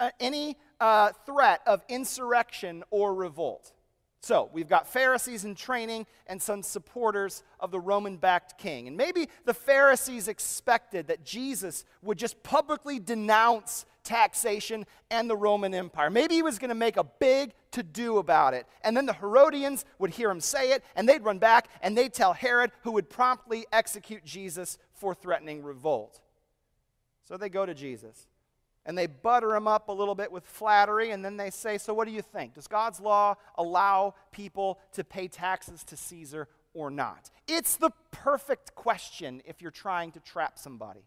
uh, 0.00 0.10
any 0.18 0.56
uh, 0.80 1.12
threat 1.24 1.60
of 1.68 1.84
insurrection 1.88 2.82
or 2.90 3.14
revolt. 3.14 3.72
So 4.20 4.50
we've 4.52 4.68
got 4.68 4.88
Pharisees 4.88 5.44
in 5.44 5.54
training 5.54 6.06
and 6.26 6.42
some 6.42 6.62
supporters 6.62 7.42
of 7.60 7.70
the 7.70 7.80
Roman 7.80 8.16
backed 8.16 8.58
king. 8.58 8.88
And 8.88 8.96
maybe 8.96 9.28
the 9.44 9.54
Pharisees 9.54 10.28
expected 10.28 11.06
that 11.08 11.24
Jesus 11.24 11.84
would 12.02 12.18
just 12.18 12.42
publicly 12.42 12.98
denounce 12.98 13.86
taxation 14.02 14.86
and 15.10 15.28
the 15.28 15.36
Roman 15.36 15.74
Empire. 15.74 16.10
Maybe 16.10 16.34
he 16.34 16.42
was 16.42 16.58
going 16.58 16.70
to 16.70 16.74
make 16.74 16.96
a 16.96 17.04
big 17.04 17.52
to 17.72 17.82
do 17.82 18.18
about 18.18 18.54
it. 18.54 18.66
And 18.82 18.96
then 18.96 19.06
the 19.06 19.12
Herodians 19.12 19.84
would 19.98 20.10
hear 20.10 20.30
him 20.30 20.40
say 20.40 20.72
it, 20.72 20.82
and 20.96 21.08
they'd 21.08 21.22
run 21.22 21.38
back 21.38 21.68
and 21.82 21.96
they'd 21.96 22.14
tell 22.14 22.32
Herod, 22.32 22.72
who 22.82 22.92
would 22.92 23.10
promptly 23.10 23.66
execute 23.70 24.24
Jesus 24.24 24.78
for 24.94 25.14
threatening 25.14 25.62
revolt. 25.62 26.20
So 27.24 27.36
they 27.36 27.50
go 27.50 27.66
to 27.66 27.74
Jesus 27.74 28.27
and 28.88 28.96
they 28.96 29.06
butter 29.06 29.54
him 29.54 29.68
up 29.68 29.90
a 29.90 29.92
little 29.92 30.14
bit 30.14 30.32
with 30.32 30.46
flattery, 30.46 31.10
and 31.10 31.22
then 31.22 31.36
they 31.36 31.50
say, 31.50 31.76
So, 31.76 31.92
what 31.92 32.08
do 32.08 32.12
you 32.12 32.22
think? 32.22 32.54
Does 32.54 32.66
God's 32.66 33.00
law 33.00 33.36
allow 33.56 34.14
people 34.32 34.80
to 34.94 35.04
pay 35.04 35.28
taxes 35.28 35.84
to 35.84 35.96
Caesar 35.96 36.48
or 36.72 36.90
not? 36.90 37.30
It's 37.46 37.76
the 37.76 37.90
perfect 38.10 38.74
question 38.74 39.42
if 39.44 39.60
you're 39.60 39.70
trying 39.70 40.12
to 40.12 40.20
trap 40.20 40.58
somebody. 40.58 41.02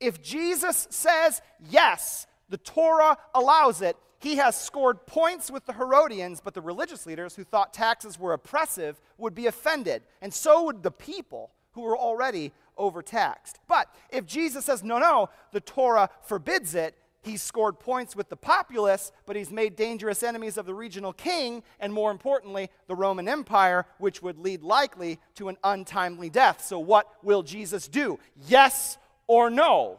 If 0.00 0.22
Jesus 0.22 0.88
says, 0.88 1.42
Yes, 1.68 2.26
the 2.48 2.56
Torah 2.56 3.18
allows 3.34 3.82
it, 3.82 3.94
he 4.18 4.36
has 4.36 4.58
scored 4.58 5.06
points 5.06 5.50
with 5.50 5.66
the 5.66 5.74
Herodians, 5.74 6.40
but 6.40 6.54
the 6.54 6.62
religious 6.62 7.04
leaders 7.04 7.36
who 7.36 7.44
thought 7.44 7.74
taxes 7.74 8.18
were 8.18 8.32
oppressive 8.32 8.98
would 9.18 9.34
be 9.34 9.46
offended, 9.46 10.04
and 10.22 10.32
so 10.32 10.64
would 10.64 10.82
the 10.82 10.90
people 10.90 11.50
who 11.72 11.82
were 11.82 11.98
already 11.98 12.50
overtaxed. 12.78 13.58
But 13.66 13.92
if 14.10 14.26
Jesus 14.26 14.64
says, 14.64 14.82
no, 14.82 14.98
no, 14.98 15.30
the 15.52 15.60
Torah 15.60 16.10
forbids 16.22 16.74
it, 16.74 16.96
he's 17.22 17.42
scored 17.42 17.78
points 17.78 18.16
with 18.16 18.28
the 18.28 18.36
populace, 18.36 19.12
but 19.26 19.36
he's 19.36 19.50
made 19.50 19.76
dangerous 19.76 20.22
enemies 20.22 20.56
of 20.56 20.66
the 20.66 20.74
regional 20.74 21.12
king, 21.12 21.62
and 21.80 21.92
more 21.92 22.10
importantly, 22.10 22.70
the 22.86 22.94
Roman 22.94 23.28
Empire, 23.28 23.86
which 23.98 24.22
would 24.22 24.38
lead 24.38 24.62
likely 24.62 25.18
to 25.34 25.48
an 25.48 25.56
untimely 25.64 26.30
death. 26.30 26.64
So, 26.64 26.78
what 26.78 27.06
will 27.22 27.42
Jesus 27.42 27.88
do? 27.88 28.18
Yes 28.46 28.98
or 29.26 29.50
no? 29.50 29.98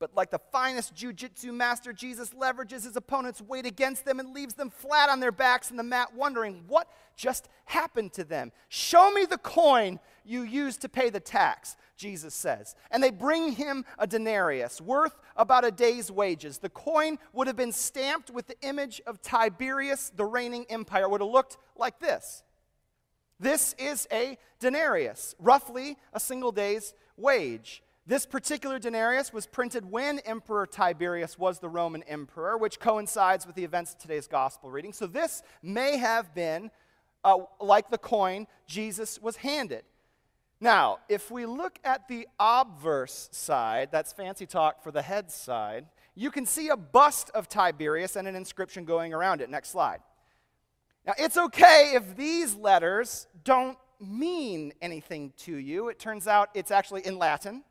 But 0.00 0.14
like 0.14 0.30
the 0.30 0.40
finest 0.50 0.94
jujitsu 0.94 1.54
master, 1.54 1.92
Jesus 1.92 2.30
leverages 2.30 2.84
his 2.84 2.96
opponent's 2.96 3.40
weight 3.40 3.64
against 3.64 4.04
them 4.04 4.18
and 4.18 4.34
leaves 4.34 4.54
them 4.54 4.70
flat 4.70 5.08
on 5.08 5.20
their 5.20 5.32
backs 5.32 5.70
in 5.70 5.76
the 5.76 5.82
mat, 5.82 6.14
wondering 6.14 6.64
what 6.66 6.88
just 7.16 7.48
happened 7.66 8.12
to 8.14 8.24
them. 8.24 8.50
Show 8.68 9.12
me 9.12 9.24
the 9.24 9.38
coin 9.38 10.00
you 10.24 10.42
used 10.42 10.80
to 10.80 10.88
pay 10.88 11.10
the 11.10 11.20
tax, 11.20 11.76
Jesus 11.96 12.34
says. 12.34 12.74
And 12.90 13.02
they 13.02 13.10
bring 13.10 13.52
him 13.52 13.84
a 13.96 14.06
denarius, 14.06 14.80
worth 14.80 15.20
about 15.36 15.64
a 15.64 15.70
day's 15.70 16.10
wages. 16.10 16.58
The 16.58 16.70
coin 16.70 17.18
would 17.32 17.46
have 17.46 17.56
been 17.56 17.72
stamped 17.72 18.30
with 18.30 18.48
the 18.48 18.60
image 18.62 19.00
of 19.06 19.22
Tiberius, 19.22 20.10
the 20.14 20.24
reigning 20.24 20.66
empire. 20.68 21.04
It 21.04 21.10
would 21.10 21.20
have 21.20 21.30
looked 21.30 21.56
like 21.76 22.00
this. 22.00 22.42
This 23.38 23.74
is 23.78 24.08
a 24.10 24.38
denarius, 24.58 25.36
roughly 25.38 25.98
a 26.12 26.18
single 26.18 26.50
day's 26.50 26.94
wage. 27.16 27.83
This 28.06 28.26
particular 28.26 28.78
denarius 28.78 29.32
was 29.32 29.46
printed 29.46 29.90
when 29.90 30.18
Emperor 30.20 30.66
Tiberius 30.66 31.38
was 31.38 31.58
the 31.58 31.70
Roman 31.70 32.02
emperor, 32.02 32.58
which 32.58 32.78
coincides 32.78 33.46
with 33.46 33.56
the 33.56 33.64
events 33.64 33.94
of 33.94 33.98
today's 33.98 34.26
gospel 34.26 34.70
reading. 34.70 34.92
So 34.92 35.06
this 35.06 35.42
may 35.62 35.96
have 35.96 36.34
been 36.34 36.70
uh, 37.24 37.38
like 37.60 37.88
the 37.88 37.96
coin 37.96 38.46
Jesus 38.66 39.22
was 39.22 39.36
handed. 39.36 39.84
Now, 40.60 40.98
if 41.08 41.30
we 41.30 41.46
look 41.46 41.78
at 41.82 42.06
the 42.08 42.28
obverse 42.38 43.30
side, 43.32 43.88
that's 43.90 44.12
fancy 44.12 44.44
talk 44.44 44.82
for 44.82 44.90
the 44.90 45.02
head 45.02 45.30
side, 45.30 45.86
you 46.14 46.30
can 46.30 46.44
see 46.44 46.68
a 46.68 46.76
bust 46.76 47.30
of 47.34 47.48
Tiberius 47.48 48.16
and 48.16 48.28
an 48.28 48.36
inscription 48.36 48.84
going 48.84 49.14
around 49.14 49.40
it. 49.40 49.48
Next 49.48 49.70
slide. 49.70 50.00
Now, 51.06 51.14
it's 51.18 51.38
okay 51.38 51.92
if 51.94 52.16
these 52.16 52.54
letters 52.54 53.26
don't 53.44 53.78
mean 53.98 54.74
anything 54.82 55.32
to 55.38 55.56
you. 55.56 55.88
It 55.88 55.98
turns 55.98 56.28
out 56.28 56.50
it's 56.54 56.70
actually 56.70 57.06
in 57.06 57.18
Latin 57.18 57.64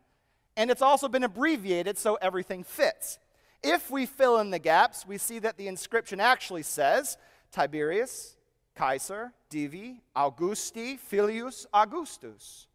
and 0.56 0.70
it's 0.70 0.82
also 0.82 1.08
been 1.08 1.24
abbreviated 1.24 1.98
so 1.98 2.16
everything 2.16 2.64
fits. 2.64 3.18
If 3.62 3.90
we 3.90 4.06
fill 4.06 4.38
in 4.40 4.50
the 4.50 4.58
gaps, 4.58 5.06
we 5.06 5.18
see 5.18 5.38
that 5.40 5.56
the 5.56 5.68
inscription 5.68 6.20
actually 6.20 6.62
says 6.62 7.16
Tiberius, 7.50 8.36
Kaiser, 8.74 9.32
Divi, 9.48 10.02
Augusti, 10.14 10.96
Filius 10.96 11.66
Augustus. 11.72 12.66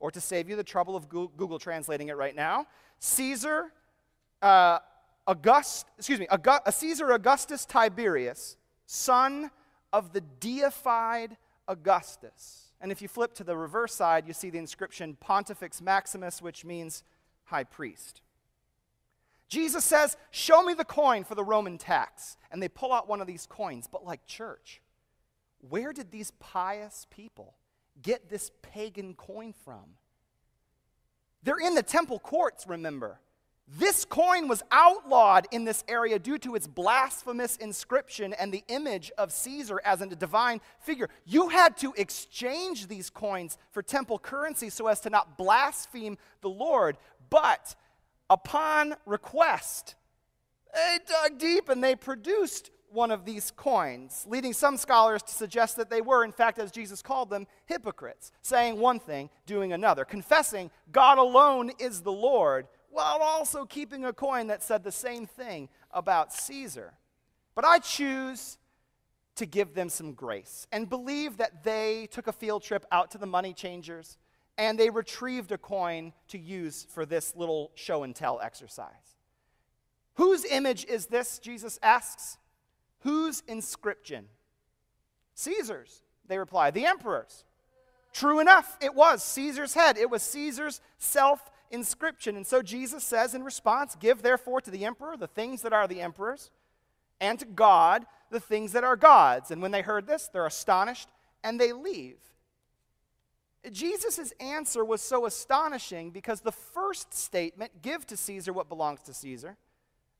Or 0.00 0.10
to 0.10 0.20
save 0.20 0.48
you 0.48 0.56
the 0.56 0.64
trouble 0.64 0.96
of 0.96 1.08
Google 1.08 1.60
translating 1.60 2.08
it 2.08 2.16
right 2.16 2.34
now, 2.34 2.66
Caesar, 2.98 3.72
uh, 4.40 4.80
August, 5.26 5.86
excuse 5.96 6.18
me, 6.18 6.26
August, 6.28 6.62
uh, 6.66 6.70
Caesar 6.72 7.12
Augustus 7.12 7.64
Tiberius, 7.64 8.56
son 8.86 9.50
of 9.92 10.12
the 10.12 10.20
deified 10.40 11.36
Augustus. 11.68 12.72
And 12.80 12.90
if 12.90 13.00
you 13.00 13.06
flip 13.06 13.32
to 13.34 13.44
the 13.44 13.56
reverse 13.56 13.94
side, 13.94 14.26
you 14.26 14.32
see 14.32 14.50
the 14.50 14.58
inscription 14.58 15.16
Pontifex 15.20 15.80
Maximus, 15.80 16.42
which 16.42 16.64
means 16.64 17.04
high 17.52 17.64
priest. 17.64 18.22
Jesus 19.48 19.84
says, 19.84 20.16
Show 20.30 20.62
me 20.62 20.72
the 20.72 20.84
coin 20.84 21.24
for 21.24 21.34
the 21.34 21.44
Roman 21.44 21.76
tax. 21.76 22.38
And 22.50 22.62
they 22.62 22.68
pull 22.68 22.92
out 22.92 23.08
one 23.08 23.20
of 23.20 23.26
these 23.26 23.46
coins. 23.46 23.86
But, 23.90 24.04
like 24.04 24.26
church, 24.26 24.80
where 25.60 25.92
did 25.92 26.10
these 26.10 26.32
pious 26.40 27.06
people 27.10 27.54
get 28.00 28.30
this 28.30 28.50
pagan 28.62 29.14
coin 29.14 29.52
from? 29.64 29.96
They're 31.42 31.58
in 31.58 31.74
the 31.74 31.82
temple 31.82 32.18
courts, 32.18 32.66
remember. 32.66 33.20
This 33.68 34.04
coin 34.04 34.48
was 34.48 34.62
outlawed 34.70 35.46
in 35.50 35.64
this 35.64 35.84
area 35.88 36.18
due 36.18 36.36
to 36.38 36.56
its 36.56 36.66
blasphemous 36.66 37.56
inscription 37.56 38.34
and 38.34 38.52
the 38.52 38.64
image 38.68 39.10
of 39.16 39.32
Caesar 39.32 39.80
as 39.84 40.02
a 40.02 40.06
divine 40.06 40.60
figure. 40.80 41.08
You 41.24 41.48
had 41.48 41.76
to 41.78 41.94
exchange 41.96 42.88
these 42.88 43.08
coins 43.08 43.56
for 43.70 43.82
temple 43.82 44.18
currency 44.18 44.68
so 44.68 44.88
as 44.88 45.00
to 45.02 45.10
not 45.10 45.38
blaspheme 45.38 46.18
the 46.42 46.50
Lord. 46.50 46.98
But 47.32 47.76
upon 48.28 48.94
request, 49.06 49.94
they 50.74 50.98
dug 51.06 51.38
deep 51.38 51.70
and 51.70 51.82
they 51.82 51.96
produced 51.96 52.70
one 52.90 53.10
of 53.10 53.24
these 53.24 53.50
coins, 53.50 54.26
leading 54.28 54.52
some 54.52 54.76
scholars 54.76 55.22
to 55.22 55.32
suggest 55.32 55.76
that 55.76 55.88
they 55.88 56.02
were, 56.02 56.24
in 56.24 56.32
fact, 56.32 56.58
as 56.58 56.70
Jesus 56.70 57.00
called 57.00 57.30
them, 57.30 57.46
hypocrites, 57.64 58.32
saying 58.42 58.78
one 58.78 59.00
thing, 59.00 59.30
doing 59.46 59.72
another, 59.72 60.04
confessing 60.04 60.70
God 60.92 61.16
alone 61.16 61.70
is 61.78 62.02
the 62.02 62.12
Lord, 62.12 62.68
while 62.90 63.20
also 63.22 63.64
keeping 63.64 64.04
a 64.04 64.12
coin 64.12 64.48
that 64.48 64.62
said 64.62 64.84
the 64.84 64.92
same 64.92 65.24
thing 65.24 65.70
about 65.90 66.34
Caesar. 66.34 66.92
But 67.54 67.64
I 67.64 67.78
choose 67.78 68.58
to 69.36 69.46
give 69.46 69.72
them 69.72 69.88
some 69.88 70.12
grace 70.12 70.66
and 70.70 70.90
believe 70.90 71.38
that 71.38 71.64
they 71.64 72.08
took 72.10 72.26
a 72.26 72.32
field 72.32 72.62
trip 72.62 72.84
out 72.92 73.10
to 73.12 73.18
the 73.18 73.24
money 73.24 73.54
changers 73.54 74.18
and 74.62 74.78
they 74.78 74.90
retrieved 74.90 75.50
a 75.50 75.58
coin 75.58 76.12
to 76.28 76.38
use 76.38 76.86
for 76.88 77.04
this 77.04 77.34
little 77.34 77.72
show 77.74 78.04
and 78.04 78.14
tell 78.14 78.38
exercise. 78.40 79.16
Whose 80.14 80.44
image 80.44 80.84
is 80.84 81.06
this? 81.06 81.40
Jesus 81.40 81.80
asks. 81.82 82.38
Whose 83.00 83.42
inscription? 83.48 84.26
Caesar's, 85.34 86.02
they 86.28 86.38
reply. 86.38 86.70
The 86.70 86.86
emperor's. 86.86 87.44
True 88.12 88.38
enough, 88.38 88.78
it 88.80 88.94
was 88.94 89.24
Caesar's 89.24 89.74
head. 89.74 89.98
It 89.98 90.08
was 90.08 90.22
Caesar's 90.22 90.80
self 90.96 91.50
inscription. 91.72 92.36
And 92.36 92.46
so 92.46 92.62
Jesus 92.62 93.02
says 93.02 93.34
in 93.34 93.42
response 93.42 93.96
Give 93.96 94.22
therefore 94.22 94.60
to 94.60 94.70
the 94.70 94.84
emperor 94.84 95.16
the 95.16 95.26
things 95.26 95.62
that 95.62 95.72
are 95.72 95.88
the 95.88 96.00
emperor's, 96.00 96.52
and 97.20 97.36
to 97.40 97.46
God 97.46 98.06
the 98.30 98.38
things 98.38 98.70
that 98.72 98.84
are 98.84 98.96
God's. 98.96 99.50
And 99.50 99.60
when 99.60 99.72
they 99.72 99.82
heard 99.82 100.06
this, 100.06 100.28
they're 100.32 100.46
astonished 100.46 101.08
and 101.42 101.60
they 101.60 101.72
leave. 101.72 102.18
Jesus' 103.70 104.32
answer 104.40 104.84
was 104.84 105.00
so 105.00 105.26
astonishing 105.26 106.10
because 106.10 106.40
the 106.40 106.52
first 106.52 107.14
statement, 107.14 107.82
give 107.82 108.06
to 108.08 108.16
Caesar 108.16 108.52
what 108.52 108.68
belongs 108.68 109.02
to 109.02 109.14
Caesar, 109.14 109.56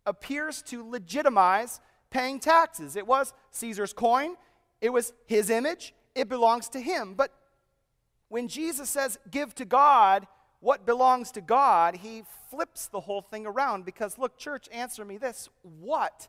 appears 0.06 0.62
to 0.62 0.88
legitimize 0.88 1.80
paying 2.10 2.38
taxes. 2.38 2.94
It 2.94 3.06
was 3.06 3.34
Caesar's 3.50 3.92
coin, 3.92 4.36
it 4.80 4.90
was 4.90 5.12
his 5.26 5.50
image, 5.50 5.94
it 6.14 6.28
belongs 6.28 6.68
to 6.70 6.80
him. 6.80 7.14
But 7.14 7.32
when 8.28 8.48
Jesus 8.48 8.88
says, 8.90 9.18
give 9.30 9.54
to 9.56 9.64
God 9.64 10.26
what 10.60 10.86
belongs 10.86 11.32
to 11.32 11.40
God, 11.40 11.96
he 11.96 12.22
flips 12.50 12.86
the 12.86 13.00
whole 13.00 13.22
thing 13.22 13.46
around 13.46 13.84
because, 13.84 14.18
look, 14.18 14.38
church, 14.38 14.68
answer 14.72 15.04
me 15.04 15.18
this 15.18 15.48
what 15.62 16.28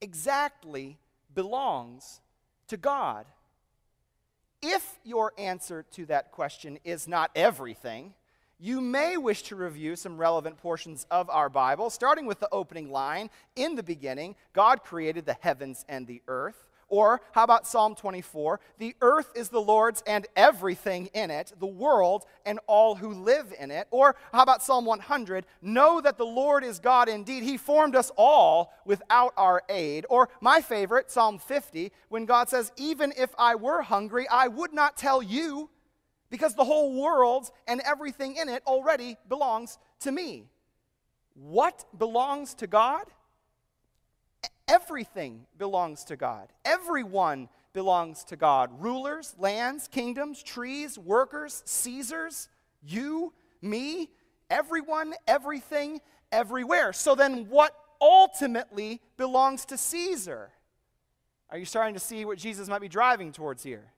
exactly 0.00 0.98
belongs 1.34 2.20
to 2.68 2.76
God? 2.76 3.26
If 4.62 4.98
your 5.04 5.32
answer 5.38 5.84
to 5.92 6.06
that 6.06 6.32
question 6.32 6.78
is 6.84 7.08
not 7.08 7.30
everything, 7.34 8.14
you 8.58 8.82
may 8.82 9.16
wish 9.16 9.42
to 9.44 9.56
review 9.56 9.96
some 9.96 10.18
relevant 10.18 10.58
portions 10.58 11.06
of 11.10 11.30
our 11.30 11.48
Bible, 11.48 11.88
starting 11.88 12.26
with 12.26 12.40
the 12.40 12.48
opening 12.52 12.90
line 12.90 13.30
In 13.56 13.74
the 13.74 13.82
beginning, 13.82 14.36
God 14.52 14.82
created 14.82 15.24
the 15.24 15.38
heavens 15.40 15.86
and 15.88 16.06
the 16.06 16.22
earth. 16.28 16.66
Or 16.90 17.22
how 17.32 17.44
about 17.44 17.66
Psalm 17.66 17.94
24? 17.94 18.60
The 18.78 18.94
earth 19.00 19.32
is 19.34 19.48
the 19.48 19.60
Lord's 19.60 20.02
and 20.06 20.26
everything 20.36 21.06
in 21.14 21.30
it, 21.30 21.52
the 21.58 21.66
world 21.66 22.26
and 22.44 22.58
all 22.66 22.96
who 22.96 23.14
live 23.14 23.54
in 23.58 23.70
it. 23.70 23.86
Or 23.90 24.16
how 24.32 24.42
about 24.42 24.62
Psalm 24.62 24.84
100? 24.84 25.46
Know 25.62 26.00
that 26.00 26.18
the 26.18 26.26
Lord 26.26 26.64
is 26.64 26.80
God 26.80 27.08
indeed. 27.08 27.44
He 27.44 27.56
formed 27.56 27.94
us 27.94 28.10
all 28.16 28.74
without 28.84 29.32
our 29.36 29.62
aid. 29.68 30.04
Or 30.10 30.28
my 30.40 30.60
favorite, 30.60 31.10
Psalm 31.10 31.38
50, 31.38 31.92
when 32.08 32.26
God 32.26 32.48
says, 32.48 32.72
Even 32.76 33.12
if 33.16 33.30
I 33.38 33.54
were 33.54 33.82
hungry, 33.82 34.26
I 34.28 34.48
would 34.48 34.72
not 34.72 34.96
tell 34.96 35.22
you 35.22 35.70
because 36.28 36.54
the 36.54 36.64
whole 36.64 37.00
world 37.00 37.50
and 37.68 37.80
everything 37.84 38.36
in 38.36 38.48
it 38.48 38.62
already 38.66 39.16
belongs 39.28 39.78
to 40.00 40.10
me. 40.10 40.48
What 41.34 41.84
belongs 41.96 42.54
to 42.54 42.66
God? 42.66 43.04
Everything 44.68 45.46
belongs 45.58 46.04
to 46.04 46.16
God. 46.16 46.52
Everyone 46.64 47.48
belongs 47.72 48.24
to 48.24 48.36
God. 48.36 48.70
Rulers, 48.80 49.34
lands, 49.38 49.88
kingdoms, 49.88 50.42
trees, 50.42 50.98
workers, 50.98 51.62
Caesars, 51.66 52.48
you, 52.82 53.32
me, 53.62 54.10
everyone, 54.48 55.14
everything, 55.26 56.00
everywhere. 56.32 56.92
So 56.92 57.14
then, 57.14 57.48
what 57.48 57.74
ultimately 58.00 59.00
belongs 59.16 59.64
to 59.66 59.76
Caesar? 59.76 60.50
Are 61.50 61.58
you 61.58 61.64
starting 61.64 61.94
to 61.94 62.00
see 62.00 62.24
what 62.24 62.38
Jesus 62.38 62.68
might 62.68 62.80
be 62.80 62.88
driving 62.88 63.32
towards 63.32 63.62
here? 63.62 63.92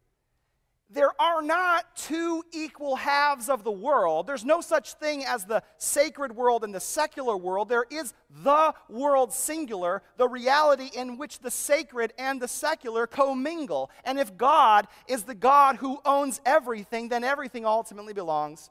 There 0.93 1.11
are 1.21 1.43
not 1.43 1.97
two 1.97 2.43
equal 2.53 2.97
halves 2.97 3.49
of 3.49 3.65
the 3.65 3.73
world. 3.73 4.27
There's 4.27 4.45
no 4.45 4.61
such 4.61 4.95
thing 4.95 5.25
as 5.25 5.45
the 5.45 5.63
sacred 5.79 6.35
world 6.35 6.65
and 6.65 6.75
the 6.75 6.81
secular 6.81 7.37
world. 7.37 7.69
There 7.69 7.87
is 7.91 8.13
the 8.43 8.75
world 8.89 9.33
singular, 9.33 10.03
the 10.17 10.29
reality 10.29 10.91
in 10.95 11.19
which 11.19 11.41
the 11.41 11.51
sacred 11.51 12.13
and 12.19 12.41
the 12.41 12.49
secular 12.49 13.07
commingle. 13.07 13.91
And 14.05 14.19
if 14.19 14.37
God 14.37 14.87
is 15.07 15.23
the 15.23 15.35
God 15.35 15.77
who 15.77 16.01
owns 16.05 16.41
everything, 16.45 17.09
then 17.09 17.25
everything 17.25 17.65
ultimately 17.65 18.13
belongs 18.13 18.71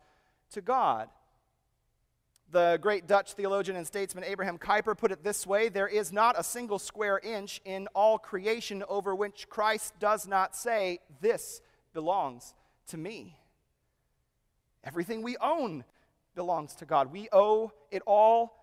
to 0.52 0.62
God. 0.62 1.10
The 2.52 2.78
great 2.82 3.08
Dutch 3.08 3.32
theologian 3.32 3.78
and 3.78 3.88
statesman 3.88 4.26
Abraham 4.26 4.58
Kuyper 4.58 4.98
put 4.98 5.14
it 5.14 5.24
this 5.24 5.48
way 5.48 5.70
There 5.70 5.88
is 5.88 6.12
not 6.12 6.38
a 6.38 6.44
single 6.44 6.80
square 6.80 7.18
inch 7.18 7.62
in 7.64 7.88
all 7.96 8.20
creation 8.20 8.84
over 8.90 9.16
which 9.16 9.48
Christ 9.48 9.94
does 10.00 10.28
not 10.28 10.54
say, 10.54 11.00
This 11.22 11.62
belongs 11.94 12.54
to 12.88 12.98
me. 12.98 13.38
Everything 14.84 15.22
we 15.22 15.38
own 15.38 15.84
belongs 16.36 16.76
to 16.76 16.86
God. 16.86 17.12
We 17.12 17.28
owe 17.32 17.72
it 17.92 18.02
all 18.06 18.62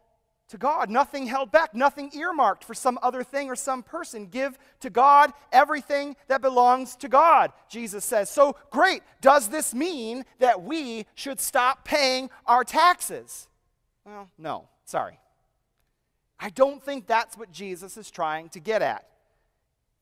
to 0.48 0.58
God. 0.58 0.90
Nothing 0.90 1.26
held 1.26 1.52
back, 1.52 1.74
nothing 1.74 2.10
earmarked 2.14 2.64
for 2.64 2.74
some 2.74 2.98
other 3.02 3.22
thing 3.22 3.50
or 3.50 3.56
some 3.56 3.82
person. 3.82 4.26
Give 4.26 4.58
to 4.80 4.90
God 4.90 5.32
everything 5.52 6.16
that 6.26 6.40
belongs 6.40 6.96
to 6.96 7.08
God, 7.08 7.52
Jesus 7.68 8.04
says. 8.04 8.30
So, 8.30 8.56
great. 8.70 9.02
Does 9.20 9.48
this 9.48 9.74
mean 9.74 10.24
that 10.38 10.62
we 10.62 11.06
should 11.14 11.40
stop 11.40 11.84
paying 11.84 12.30
our 12.46 12.64
taxes? 12.64 13.48
Well, 14.04 14.28
no. 14.38 14.68
Sorry. 14.84 15.18
I 16.40 16.50
don't 16.50 16.82
think 16.82 17.06
that's 17.06 17.36
what 17.36 17.52
Jesus 17.52 17.96
is 17.96 18.10
trying 18.10 18.48
to 18.50 18.60
get 18.60 18.80
at. 18.80 19.04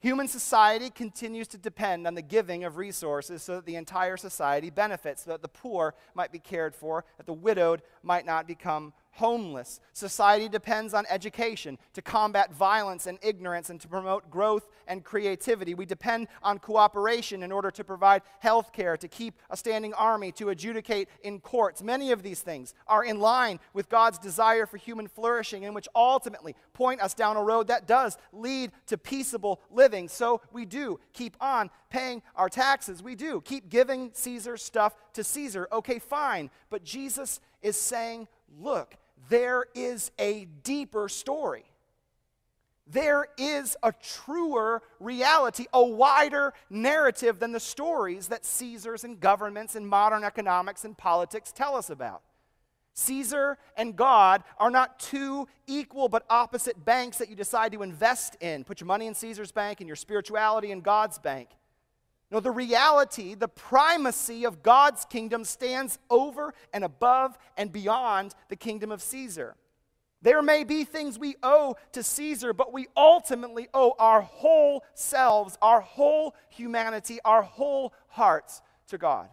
Human 0.00 0.28
society 0.28 0.90
continues 0.90 1.48
to 1.48 1.58
depend 1.58 2.06
on 2.06 2.14
the 2.14 2.22
giving 2.22 2.64
of 2.64 2.76
resources 2.76 3.42
so 3.42 3.56
that 3.56 3.66
the 3.66 3.76
entire 3.76 4.16
society 4.16 4.68
benefits, 4.68 5.24
so 5.24 5.30
that 5.30 5.42
the 5.42 5.48
poor 5.48 5.94
might 6.14 6.30
be 6.30 6.38
cared 6.38 6.74
for, 6.74 7.04
that 7.16 7.26
the 7.26 7.32
widowed 7.32 7.82
might 8.02 8.26
not 8.26 8.46
become 8.46 8.92
homeless. 9.16 9.80
Society 9.92 10.48
depends 10.48 10.94
on 10.94 11.04
education 11.08 11.78
to 11.94 12.02
combat 12.02 12.52
violence 12.54 13.06
and 13.06 13.18
ignorance 13.22 13.70
and 13.70 13.80
to 13.80 13.88
promote 13.88 14.30
growth 14.30 14.68
and 14.86 15.02
creativity. 15.02 15.74
We 15.74 15.86
depend 15.86 16.28
on 16.42 16.58
cooperation 16.58 17.42
in 17.42 17.50
order 17.50 17.70
to 17.70 17.82
provide 17.82 18.22
health 18.40 18.72
care, 18.72 18.96
to 18.98 19.08
keep 19.08 19.34
a 19.50 19.56
standing 19.56 19.94
army, 19.94 20.32
to 20.32 20.50
adjudicate 20.50 21.08
in 21.22 21.40
courts. 21.40 21.82
Many 21.82 22.12
of 22.12 22.22
these 22.22 22.40
things 22.40 22.74
are 22.86 23.04
in 23.04 23.18
line 23.18 23.58
with 23.72 23.88
God's 23.88 24.18
desire 24.18 24.66
for 24.66 24.76
human 24.76 25.08
flourishing 25.08 25.64
and 25.64 25.74
which 25.74 25.88
ultimately 25.94 26.54
point 26.74 27.00
us 27.00 27.14
down 27.14 27.36
a 27.36 27.42
road 27.42 27.68
that 27.68 27.86
does 27.86 28.18
lead 28.32 28.70
to 28.86 28.98
peaceable 28.98 29.60
living. 29.70 30.08
So 30.08 30.42
we 30.52 30.64
do 30.66 31.00
keep 31.12 31.36
on 31.40 31.70
paying 31.90 32.22
our 32.34 32.48
taxes. 32.48 33.02
We 33.02 33.14
do 33.14 33.40
keep 33.40 33.70
giving 33.70 34.10
Caesar 34.12 34.56
stuff 34.56 34.94
to 35.14 35.24
Caesar. 35.24 35.68
Okay, 35.72 35.98
fine. 35.98 36.50
But 36.68 36.84
Jesus 36.84 37.40
is 37.62 37.76
saying, 37.76 38.28
look, 38.60 38.96
there 39.28 39.66
is 39.74 40.10
a 40.18 40.46
deeper 40.62 41.08
story. 41.08 41.64
There 42.88 43.26
is 43.36 43.76
a 43.82 43.92
truer 43.92 44.80
reality, 45.00 45.66
a 45.72 45.84
wider 45.84 46.54
narrative 46.70 47.40
than 47.40 47.50
the 47.50 47.60
stories 47.60 48.28
that 48.28 48.44
Caesars 48.44 49.02
and 49.02 49.18
governments 49.18 49.74
and 49.74 49.88
modern 49.88 50.22
economics 50.22 50.84
and 50.84 50.96
politics 50.96 51.50
tell 51.50 51.74
us 51.74 51.90
about. 51.90 52.22
Caesar 52.94 53.58
and 53.76 53.94
God 53.96 54.42
are 54.58 54.70
not 54.70 54.98
two 54.98 55.48
equal 55.66 56.08
but 56.08 56.24
opposite 56.30 56.82
banks 56.84 57.18
that 57.18 57.28
you 57.28 57.36
decide 57.36 57.72
to 57.72 57.82
invest 57.82 58.36
in. 58.40 58.64
Put 58.64 58.80
your 58.80 58.86
money 58.86 59.06
in 59.06 59.14
Caesar's 59.14 59.52
bank 59.52 59.80
and 59.80 59.88
your 59.88 59.96
spirituality 59.96 60.70
in 60.70 60.80
God's 60.80 61.18
bank. 61.18 61.50
No, 62.30 62.40
the 62.40 62.50
reality, 62.50 63.34
the 63.34 63.48
primacy 63.48 64.44
of 64.44 64.62
God's 64.62 65.04
kingdom 65.04 65.44
stands 65.44 65.98
over 66.10 66.54
and 66.72 66.82
above 66.82 67.38
and 67.56 67.72
beyond 67.72 68.34
the 68.48 68.56
kingdom 68.56 68.90
of 68.90 69.00
Caesar. 69.00 69.54
There 70.22 70.42
may 70.42 70.64
be 70.64 70.82
things 70.82 71.18
we 71.18 71.36
owe 71.44 71.76
to 71.92 72.02
Caesar, 72.02 72.52
but 72.52 72.72
we 72.72 72.88
ultimately 72.96 73.68
owe 73.72 73.94
our 73.98 74.22
whole 74.22 74.82
selves, 74.94 75.56
our 75.62 75.80
whole 75.80 76.34
humanity, 76.48 77.20
our 77.24 77.42
whole 77.42 77.92
hearts 78.08 78.60
to 78.88 78.98
God. 78.98 79.28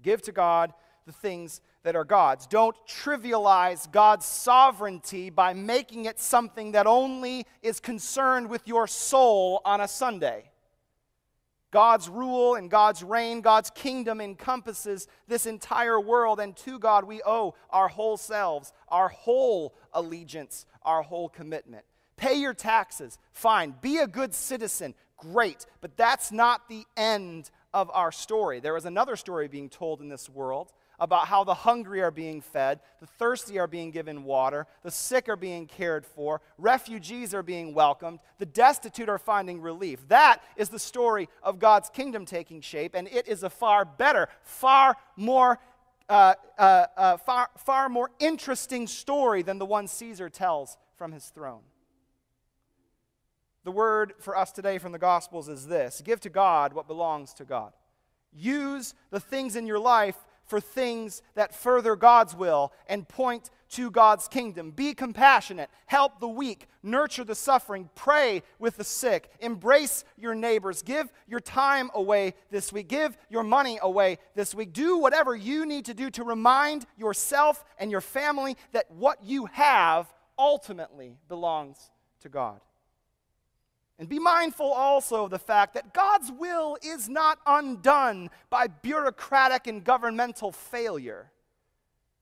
Give 0.00 0.22
to 0.22 0.32
God 0.32 0.72
the 1.04 1.12
things 1.12 1.60
that 1.82 1.96
are 1.96 2.04
God's. 2.04 2.46
Don't 2.46 2.76
trivialize 2.86 3.90
God's 3.90 4.24
sovereignty 4.24 5.28
by 5.28 5.52
making 5.52 6.06
it 6.06 6.18
something 6.18 6.72
that 6.72 6.86
only 6.86 7.44
is 7.62 7.78
concerned 7.80 8.48
with 8.48 8.66
your 8.66 8.86
soul 8.86 9.60
on 9.64 9.80
a 9.80 9.88
Sunday. 9.88 10.51
God's 11.72 12.08
rule 12.08 12.54
and 12.54 12.70
God's 12.70 13.02
reign, 13.02 13.40
God's 13.40 13.70
kingdom 13.70 14.20
encompasses 14.20 15.08
this 15.26 15.46
entire 15.46 15.98
world, 15.98 16.38
and 16.38 16.54
to 16.58 16.78
God 16.78 17.04
we 17.04 17.22
owe 17.26 17.54
our 17.70 17.88
whole 17.88 18.16
selves, 18.16 18.72
our 18.88 19.08
whole 19.08 19.74
allegiance, 19.92 20.66
our 20.82 21.02
whole 21.02 21.28
commitment. 21.28 21.84
Pay 22.16 22.34
your 22.34 22.54
taxes, 22.54 23.18
fine. 23.32 23.74
Be 23.80 23.98
a 23.98 24.06
good 24.06 24.34
citizen, 24.34 24.94
great. 25.16 25.66
But 25.80 25.96
that's 25.96 26.30
not 26.30 26.68
the 26.68 26.84
end 26.96 27.50
of 27.72 27.90
our 27.92 28.12
story. 28.12 28.60
There 28.60 28.76
is 28.76 28.84
another 28.84 29.16
story 29.16 29.48
being 29.48 29.70
told 29.70 30.00
in 30.00 30.08
this 30.08 30.28
world 30.28 30.72
about 31.02 31.26
how 31.26 31.42
the 31.42 31.52
hungry 31.52 32.00
are 32.00 32.12
being 32.12 32.40
fed, 32.40 32.78
the 33.00 33.06
thirsty 33.06 33.58
are 33.58 33.66
being 33.66 33.90
given 33.90 34.22
water, 34.22 34.68
the 34.84 34.90
sick 34.90 35.28
are 35.28 35.34
being 35.34 35.66
cared 35.66 36.06
for, 36.06 36.40
refugees 36.58 37.34
are 37.34 37.42
being 37.42 37.74
welcomed, 37.74 38.20
the 38.38 38.46
destitute 38.46 39.08
are 39.08 39.18
finding 39.18 39.60
relief. 39.60 40.06
That 40.06 40.40
is 40.56 40.68
the 40.68 40.78
story 40.78 41.28
of 41.42 41.58
God's 41.58 41.90
kingdom 41.90 42.24
taking 42.24 42.60
shape, 42.60 42.94
and 42.94 43.08
it 43.08 43.26
is 43.26 43.42
a 43.42 43.50
far 43.50 43.84
better, 43.84 44.28
far 44.42 44.96
more. 45.16 45.58
Uh, 46.08 46.34
uh, 46.58 46.86
uh, 46.96 47.16
far, 47.16 47.48
far 47.56 47.88
more 47.88 48.10
interesting 48.18 48.86
story 48.86 49.40
than 49.40 49.58
the 49.58 49.64
one 49.64 49.86
Caesar 49.86 50.28
tells 50.28 50.76
from 50.96 51.10
his 51.10 51.26
throne. 51.26 51.62
The 53.64 53.70
word 53.70 54.12
for 54.18 54.36
us 54.36 54.52
today 54.52 54.78
from 54.78 54.92
the 54.92 54.98
Gospels 54.98 55.48
is 55.48 55.66
this 55.66 56.02
Give 56.04 56.20
to 56.20 56.28
God 56.28 56.74
what 56.74 56.86
belongs 56.86 57.32
to 57.34 57.44
God. 57.44 57.72
Use 58.32 58.94
the 59.10 59.20
things 59.20 59.56
in 59.56 59.66
your 59.66 59.78
life 59.78 60.16
for 60.52 60.60
things 60.60 61.22
that 61.34 61.54
further 61.54 61.96
God's 61.96 62.36
will 62.36 62.74
and 62.86 63.08
point 63.08 63.48
to 63.70 63.90
God's 63.90 64.28
kingdom. 64.28 64.70
Be 64.70 64.92
compassionate, 64.92 65.70
help 65.86 66.20
the 66.20 66.28
weak, 66.28 66.66
nurture 66.82 67.24
the 67.24 67.34
suffering, 67.34 67.88
pray 67.94 68.42
with 68.58 68.76
the 68.76 68.84
sick, 68.84 69.30
embrace 69.40 70.04
your 70.18 70.34
neighbors, 70.34 70.82
give 70.82 71.10
your 71.26 71.40
time 71.40 71.90
away 71.94 72.34
this 72.50 72.70
week, 72.70 72.88
give 72.88 73.16
your 73.30 73.42
money 73.42 73.78
away 73.80 74.18
this 74.34 74.54
week. 74.54 74.74
Do 74.74 74.98
whatever 74.98 75.34
you 75.34 75.64
need 75.64 75.86
to 75.86 75.94
do 75.94 76.10
to 76.10 76.22
remind 76.22 76.84
yourself 76.98 77.64
and 77.78 77.90
your 77.90 78.02
family 78.02 78.58
that 78.72 78.90
what 78.90 79.24
you 79.24 79.46
have 79.46 80.12
ultimately 80.38 81.16
belongs 81.28 81.90
to 82.20 82.28
God. 82.28 82.60
And 83.98 84.08
be 84.08 84.18
mindful 84.18 84.72
also 84.72 85.24
of 85.24 85.30
the 85.30 85.38
fact 85.38 85.74
that 85.74 85.94
God's 85.94 86.32
will 86.32 86.76
is 86.82 87.08
not 87.08 87.38
undone 87.46 88.30
by 88.50 88.66
bureaucratic 88.66 89.66
and 89.66 89.84
governmental 89.84 90.50
failure. 90.50 91.30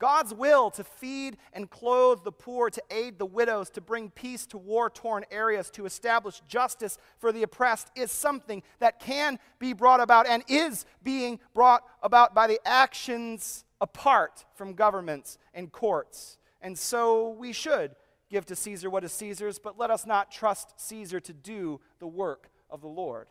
God's 0.01 0.33
will 0.33 0.71
to 0.71 0.83
feed 0.83 1.37
and 1.53 1.69
clothe 1.69 2.23
the 2.23 2.31
poor, 2.31 2.71
to 2.71 2.81
aid 2.89 3.19
the 3.19 3.25
widows, 3.25 3.69
to 3.69 3.81
bring 3.81 4.09
peace 4.09 4.47
to 4.47 4.57
war 4.57 4.89
torn 4.89 5.23
areas, 5.29 5.69
to 5.71 5.85
establish 5.85 6.41
justice 6.47 6.97
for 7.19 7.31
the 7.31 7.43
oppressed 7.43 7.91
is 7.95 8.11
something 8.11 8.63
that 8.79 8.99
can 8.99 9.37
be 9.59 9.73
brought 9.73 10.01
about 10.01 10.27
and 10.27 10.43
is 10.47 10.85
being 11.03 11.39
brought 11.53 11.83
about 12.01 12.33
by 12.33 12.47
the 12.47 12.59
actions 12.65 13.63
apart 13.79 14.43
from 14.55 14.73
governments 14.73 15.37
and 15.53 15.71
courts. 15.71 16.39
And 16.61 16.75
so 16.77 17.29
we 17.29 17.53
should 17.53 17.95
give 18.31 18.45
to 18.47 18.55
Caesar 18.55 18.89
what 18.89 19.03
is 19.03 19.11
Caesar's, 19.11 19.59
but 19.59 19.77
let 19.77 19.91
us 19.91 20.05
not 20.05 20.31
trust 20.31 20.79
Caesar 20.79 21.19
to 21.19 21.33
do 21.33 21.79
the 21.99 22.07
work 22.07 22.49
of 22.69 22.81
the 22.81 22.87
Lord. 22.87 23.27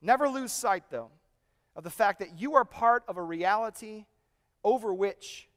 Never 0.00 0.28
lose 0.28 0.52
sight, 0.52 0.84
though, 0.90 1.10
of 1.76 1.84
the 1.84 1.90
fact 1.90 2.18
that 2.20 2.40
you 2.40 2.54
are 2.54 2.64
part 2.64 3.04
of 3.06 3.16
a 3.16 3.22
reality 3.22 4.06
over 4.64 4.92
which, 4.92 5.48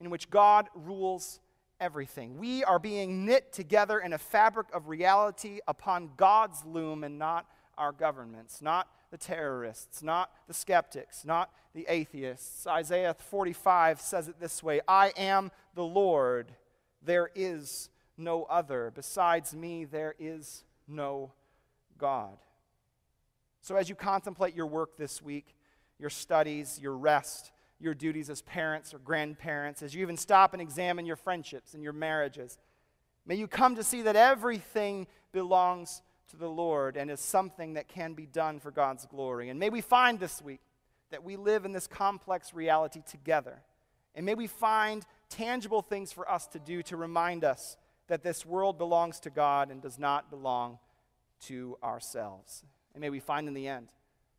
in 0.00 0.10
which 0.10 0.30
God 0.30 0.68
rules 0.74 1.40
everything. 1.78 2.38
We 2.38 2.64
are 2.64 2.78
being 2.78 3.26
knit 3.26 3.52
together 3.52 3.98
in 3.98 4.12
a 4.12 4.18
fabric 4.18 4.68
of 4.72 4.88
reality 4.88 5.60
upon 5.68 6.10
God's 6.16 6.64
loom 6.64 7.04
and 7.04 7.18
not 7.18 7.46
our 7.76 7.92
governments, 7.92 8.62
not 8.62 8.88
the 9.10 9.18
terrorists, 9.18 10.02
not 10.02 10.30
the 10.48 10.54
skeptics, 10.54 11.24
not 11.24 11.50
the 11.74 11.86
atheists. 11.88 12.66
Isaiah 12.66 13.14
45 13.14 14.00
says 14.00 14.28
it 14.28 14.40
this 14.40 14.62
way 14.62 14.80
I 14.88 15.12
am 15.16 15.50
the 15.74 15.84
Lord, 15.84 16.52
there 17.06 17.30
is 17.34 17.88
no 18.18 18.44
other. 18.44 18.92
Besides 18.94 19.54
me, 19.54 19.84
there 19.84 20.14
is 20.18 20.64
no 20.86 21.32
God. 21.98 22.36
So, 23.62 23.76
as 23.76 23.88
you 23.88 23.94
contemplate 23.94 24.54
your 24.54 24.66
work 24.66 24.96
this 24.96 25.22
week, 25.22 25.54
your 25.98 26.10
studies, 26.10 26.78
your 26.80 26.96
rest, 26.96 27.52
your 27.80 27.94
duties 27.94 28.30
as 28.30 28.42
parents 28.42 28.94
or 28.94 28.98
grandparents, 28.98 29.82
as 29.82 29.94
you 29.94 30.02
even 30.02 30.16
stop 30.16 30.52
and 30.52 30.62
examine 30.62 31.06
your 31.06 31.16
friendships 31.16 31.74
and 31.74 31.82
your 31.82 31.92
marriages. 31.92 32.58
May 33.26 33.34
you 33.34 33.48
come 33.48 33.74
to 33.76 33.82
see 33.82 34.02
that 34.02 34.16
everything 34.16 35.06
belongs 35.32 36.02
to 36.30 36.36
the 36.36 36.48
Lord 36.48 36.96
and 36.96 37.10
is 37.10 37.20
something 37.20 37.74
that 37.74 37.88
can 37.88 38.14
be 38.14 38.26
done 38.26 38.60
for 38.60 38.70
God's 38.70 39.06
glory. 39.06 39.50
And 39.50 39.58
may 39.58 39.70
we 39.70 39.80
find 39.80 40.20
this 40.20 40.40
week 40.40 40.60
that 41.10 41.24
we 41.24 41.36
live 41.36 41.64
in 41.64 41.72
this 41.72 41.86
complex 41.86 42.54
reality 42.54 43.02
together. 43.08 43.62
And 44.14 44.24
may 44.24 44.34
we 44.34 44.46
find 44.46 45.04
tangible 45.28 45.82
things 45.82 46.12
for 46.12 46.30
us 46.30 46.46
to 46.48 46.58
do 46.58 46.82
to 46.84 46.96
remind 46.96 47.44
us 47.44 47.76
that 48.08 48.22
this 48.22 48.46
world 48.46 48.78
belongs 48.78 49.20
to 49.20 49.30
God 49.30 49.70
and 49.70 49.82
does 49.82 49.98
not 49.98 50.30
belong 50.30 50.78
to 51.46 51.76
ourselves. 51.82 52.64
And 52.94 53.00
may 53.00 53.10
we 53.10 53.20
find 53.20 53.48
in 53.48 53.54
the 53.54 53.68
end 53.68 53.88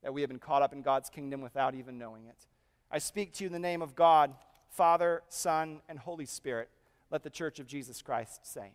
that 0.04 0.14
we 0.14 0.22
have 0.22 0.30
been 0.30 0.40
caught 0.40 0.62
up 0.62 0.74
in 0.74 0.82
God's 0.82 1.10
kingdom 1.10 1.42
without 1.42 1.76
even 1.76 1.98
knowing 1.98 2.26
it. 2.26 2.48
I 2.90 3.00
speak 3.00 3.34
to 3.34 3.44
you 3.44 3.48
in 3.48 3.54
the 3.54 3.60
name 3.60 3.82
of 3.82 3.96
God, 3.96 4.34
Father, 4.70 5.24
Son, 5.30 5.82
and 5.90 6.00
Holy 6.00 6.26
Spirit. 6.26 6.70
Let 7.12 7.24
the 7.24 7.30
church 7.30 7.60
of 7.60 7.68
Jesus 7.68 8.02
Christ 8.02 8.46
say, 8.46 8.72